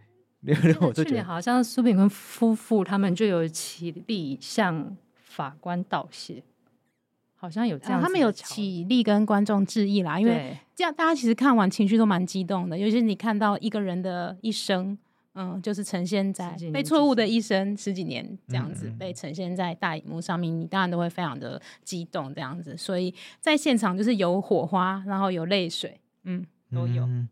[0.79, 6.41] 我就觉得好像苏炳坤夫妇他们就有起立向法官道谢。
[7.45, 14.97] 好像有这样、嗯，他们有起立跟观众致意啦，因为这样大家其实看完情绪都蛮激动的，尤其是你看到一个人的一生。
[15.37, 22.77] 嗯，就是呈现在被错误的一生十几年这样子被呈现在大荧幕上面，你当然都会非常的激动这样子。
[22.77, 27.03] 所以在现场就是有火花，然后有泪水，嗯，都有。
[27.03, 27.27] 嗯，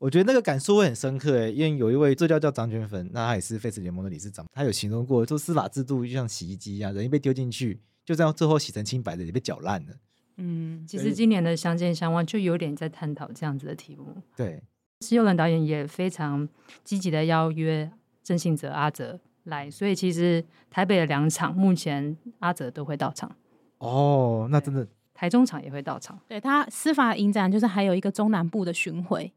[0.00, 9.92] 我觉得那个感受会很深刻诶，因为有一位作家叫张娟芬，那他也是 Face 联盟的理事长，他有形容过，说司法制度就像洗衣机一样，人一被丢进去，就这样最后洗成清白的也被搅烂了。
[10.38, 14.16] 嗯，其实今年的相见相忘就有点在探讨这样子的题目。
[14.34, 14.62] 对。
[15.00, 16.48] 施佑仁导演也非常
[16.82, 17.90] 积极的邀约
[18.22, 23.30] 郑信哲阿哲来，所以其实台北的两场目前阿哲都会到场。
[23.76, 26.18] 哦，那真的，台中场也会到场。
[26.26, 29.30] 对，他司法影展就是还有一个中南部的巡回。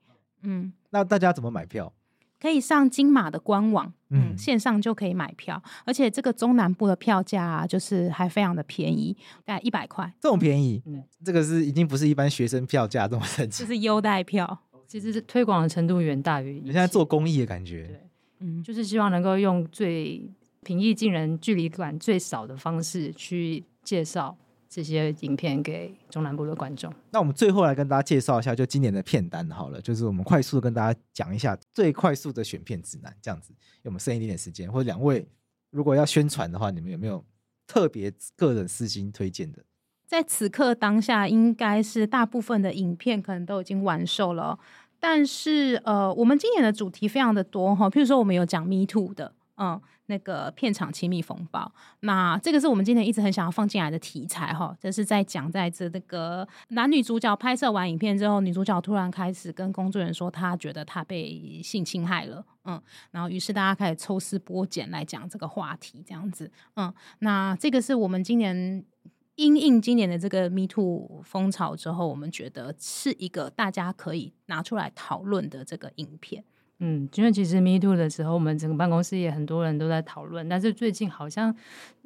[0.44, 1.92] 嗯，那大家怎么买票？
[2.42, 10.82] 可以上金马的官网，嗯，线上就可以买票，而且这个中南部的票价啊，就是还非常的便宜，大概一百块，这么便宜。
[10.86, 14.60] 嗯，这个是已经不是一般学生票价这么神奇，就是优待票。
[14.88, 18.00] 其实是推广的程度远大于你现在做公益的感觉，对，
[18.40, 20.28] 嗯，就是希望能够用最
[20.64, 24.36] 平易近人、距离感最少的方式去介绍
[24.70, 26.94] 这些影片给中南部的观众。
[27.12, 35.28] 那我们最后来跟大家介绍一下，就今年的片单好了，就是我们快速的跟大家讲一下最快速的选片指南，这样子，因为我们剩一点点时间，或者两位
[35.72, 37.26] 如果要宣传的话，你们有没有
[37.66, 39.64] 特别个人私心推荐的？
[40.08, 44.58] 在此刻当下，应该是大部分的影片可能都已经完售了。
[45.00, 62.82] 但是，呃，我们今年的主题非常的多哈，譬如说我们有讲 Me Too 的，嗯，那个片场亲密风暴，那这个是我们今年一直很想要放进来的题材哈，这是在讲在这那个男女主角拍摄完影片之后，女主角突然开始跟工作人员说，她觉得她被性侵害了，嗯，
[63.12, 68.84] 然后于是大家开始抽丝剥茧来讲这个话题，这样子，嗯，那这个是我们今年。
[69.36, 76.44] 因应今年的这个 Me Too 风潮之后，我们觉得是一个大家可以拿出来讨论的这个影片。
[76.82, 81.54] 嗯，因为其实 Me Too 的时候，我们整个办公室也很多人都在讨论，但是最近好像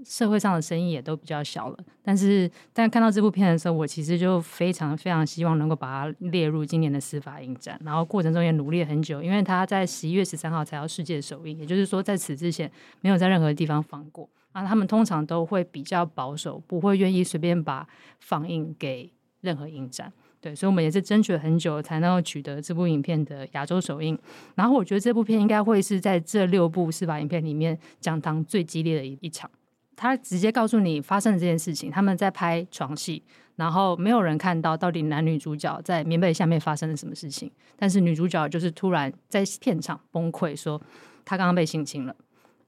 [0.03, 1.78] 社会上的声音也都比较小了。
[2.01, 7.80] 但是，但看到这部片的时候，我其实就非常非常希望能够把它列入今年的司法影展。
[7.86, 12.71] 然后过程中也努力了很久，因为他在十一月十三号才要世界首映，也就是说在此之前
[13.01, 14.28] 没有在任何地方放过。
[14.53, 17.88] 啊，他们通常都会比较保守，不会愿意随便把
[18.19, 19.11] 放映给
[19.41, 20.11] 任何影展。
[20.43, 24.19] 对，所以我们也是争取了很久，才能够取得这部影片的亚洲首映。
[24.55, 29.49] 然后我觉得这部片应该会是在这六部司法影片里面讲堂最激烈的一一场。
[29.95, 33.23] 他直接告诉你发生了这件事情，他们在拍床戏，
[33.55, 37.49] 然后没有人看到到底男女主角在棉被下面发生了什么事情。
[37.77, 40.81] 但是女主角就是突然在片场崩溃，说
[41.23, 42.13] 她刚刚被性侵了。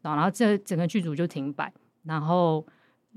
[0.02, 1.70] 然后这整个剧组就停摆，
[2.04, 2.66] 然后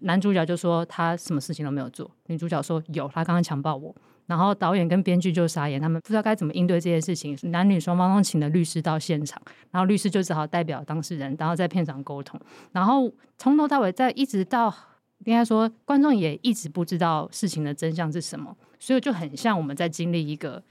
[0.00, 3.94] 男主角就说他什么事情都没有做，女主角说有，他刚刚强暴我。
[4.29, 7.37] 然后导演跟编剧就傻眼，他们不知道该怎么应对这件事情。
[7.51, 12.39] 男女双方都请了律师到现场，然后律师就只好代表当事人，然后在片场沟通。
[12.72, 14.72] 然后从头到尾，在一直到
[15.24, 20.62] 应该说观众也一直不知道事情的真相是什么，所以就很像我们在经历一个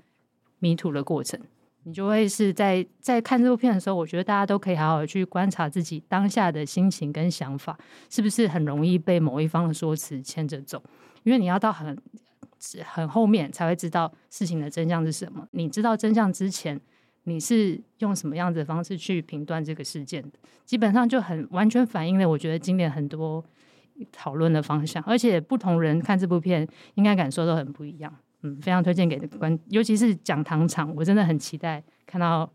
[0.60, 1.40] 迷途的过程。
[1.84, 7.78] 你就会是在在看这部片的时候，我觉得大家都可以好好去观察自己当下的心情跟想法，
[8.10, 10.84] 是不是很容易被某一方的说辞牵着走？
[11.24, 11.98] 因为你要到很
[12.84, 15.48] 很后面才会知道事情的真相是什么。
[15.52, 16.80] 你知道真相之前，
[17.24, 20.32] 你是用什么样子的方式去评断这个事件的？
[20.66, 23.44] 基本上就很完全反映了我觉得今年很多
[24.12, 28.14] 讨论的方向，而且不同人看这部片应该感受都很不一样。
[28.44, 32.48] 嗯，非常推荐给观，尤其是讲堂场，我真的很期待看到。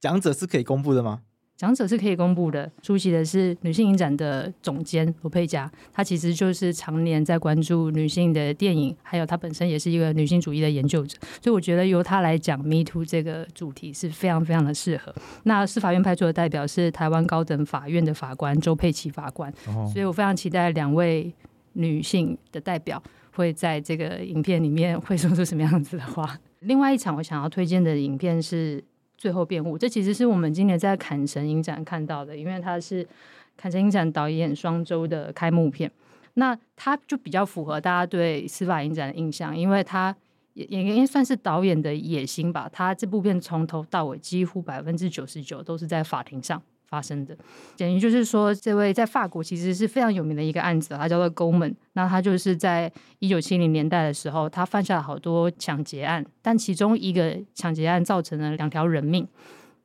[0.00, 1.22] 讲者是可以公布的吗？
[1.56, 2.70] 讲者是可以公布的。
[2.82, 15.14] 出席的是女性影展的总监罗佩佳，她其实就是常年在关注女性的电影，还有她本身也是一个女性主义的研究者，所以我觉得由她来讲 “Me Too” 这个主题是非常非常的适合。
[15.44, 21.32] 那司法院派出的代表是台湾高等法院的法官周佩琪法官，哦，所以我非常期待两位
[21.74, 23.02] 女性的代表。
[23.36, 26.38] 会在这个影片里面会说出什么样子的话？
[26.60, 28.80] 另外一场我想要推荐的影片是
[29.24, 33.08] 《最后辩护》，这其实是我们今年在坎城影展看到的，因为它是
[33.56, 35.90] 坎城影展导演双周的开幕片。
[36.34, 40.14] 那它就比较符合大家对司法影展的印象，因为它
[40.52, 42.68] 也也应该算是导演的野心吧。
[42.70, 46.60] 他这部片从头到尾几乎百分之九十九都是在法庭上。
[46.94, 47.36] 发生的，
[47.76, 51.74] 等于就是说，这位在法国其实是非常有名的一个案子，他叫做 Goldman。
[51.94, 59.26] 那他就是在一九七零年代的时候，他犯下了好多抢劫案，但其中一个抢劫案造成了两条人命。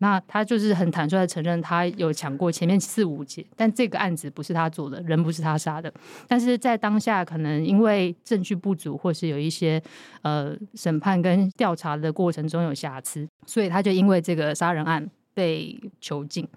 [0.02, 5.92] 那他就是很坦率的承认，他有抢过前面四五起，但这个案子不是他做的，人不是他杀的。
[6.28, 9.82] 但是在当下，可能因为证据不足，或是有一些
[10.22, 16.48] 呃审判跟调查的过程中有瑕疵，所以他就因为这个杀人案被囚禁。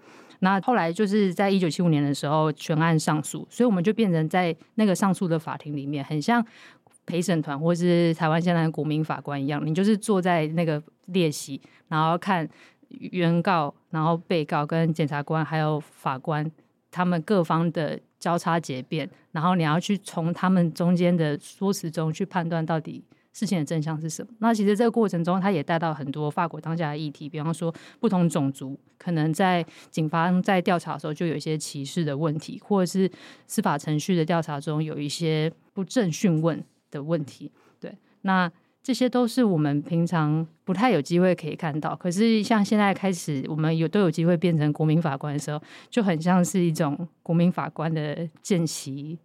[0.43, 6.45] 那后来就是在一九七五年的时候，全案上诉，所以我们就变成在那个上诉的法庭里面，很像
[7.05, 12.47] 陪审团或是台湾现在的国民法官一样，你就是坐在那个列席，然后看。
[12.99, 16.45] 原告，然后被告跟检察官还有法官，
[16.91, 23.03] 他们各方的交叉结辩，然后你要去从他们中间的说辞中去判断到底
[23.33, 24.31] 事情的真相是什么。
[24.39, 33.11] 那其实这个过程中，他也带到很多法国当下的议题，比方说不同种族可能在警方在调查的时候就有一些歧视的问题，或者是
[33.47, 37.51] 司法程序的调查中有一些不正讯问的问题。
[37.79, 38.49] 对，那。
[38.85, 49.17] 这些都是我们平常不太有机会可以看到，可是像现在开始，我们有都有机会变成国民法官的时候，就很像是一种国民法官的见习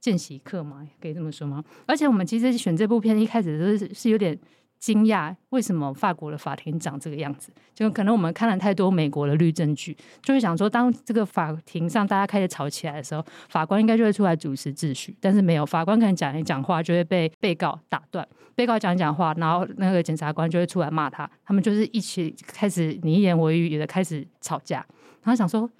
[0.00, 1.62] 见习课嘛，可以这么说吗？
[1.86, 4.38] 而且我们其实选这部片一开始都是是有点。
[4.80, 7.52] 惊讶，为什么法国的法庭长这个样子？
[7.74, 15.14] 就可能我们看了太多美国的律政剧，就会想说，当这个法庭上大家开始吵起来的时候，法官应该就会出来主持秩序。
[15.20, 21.30] 但是没有，法官可能讲一讲话就会被被告打断，被告讲一讲话，然后那个检察官就会出来骂他。
[21.44, 24.78] 他们就是一起开始你一言我一语的开始吵架，
[25.22, 25.70] 然后想说。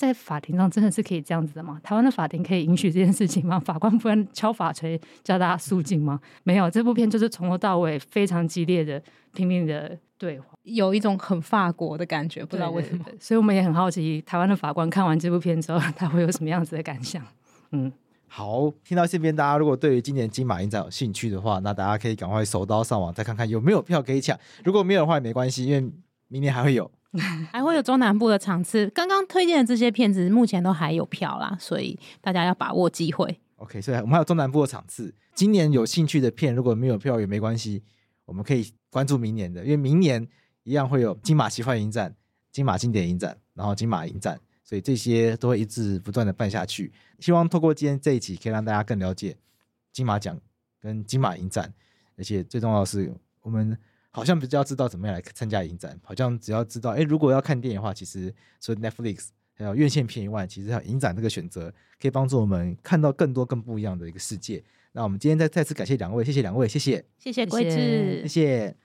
[0.00, 1.78] 在法庭上真的是可以这样子的吗？
[1.84, 3.60] 台湾的法庭可以允许这件事情吗？
[3.60, 6.18] 法官不能敲法锤叫大家肃静吗？
[6.42, 9.02] 没有，这部片就是从头到尾非常激烈的
[9.34, 13.04] 拼命的对话，有一种很法国的感觉，不知道为什么。
[13.20, 17.22] 所以我们也很好奇，台湾的法官看完这部片之后， 他会有什么样子的感想？
[17.72, 17.92] 嗯，
[18.26, 24.34] 好，听到这边，大家如果对于今年金马影展有兴趣的话，那大家可以赶快手刀上网再看看有没有票可以抢。
[24.64, 25.92] 如果没有的话也没关系，因为
[26.28, 26.90] 明年还会有。
[27.50, 33.40] 还会有中南部的场次，刚刚推荐的这些片子目前都还有票啦，所以大家要把握机会。
[33.56, 37.82] OK，所以我们还有中南部的场次，今年有兴趣的片如果没有票也没关系，
[38.24, 40.24] 我们可以关注明年的，因为明年
[40.62, 42.14] 一样会有金马奇幻影展、
[42.52, 46.92] 金马经典影展，然后金马影展，所以这些都会一直不断的办下去。
[47.18, 49.36] 希望透过今天这一集，可以让大家更了解
[49.92, 50.40] 金马奖
[50.80, 51.74] 跟金马影展，
[52.16, 53.76] 而且最重要的是我们。
[54.10, 64.62] 好像比较知道怎么样来参加影展，好像只要知道，哎，如果要看电影的话，其实除了 Netflix 还有院线片以外，其实还有影展这个选择，可以帮助我们看到更多更不一样的一个世界。
[64.92, 68.76] 那我们今天再再次感谢两位，谢谢两位，谢谢，谢谢桂志，谢谢。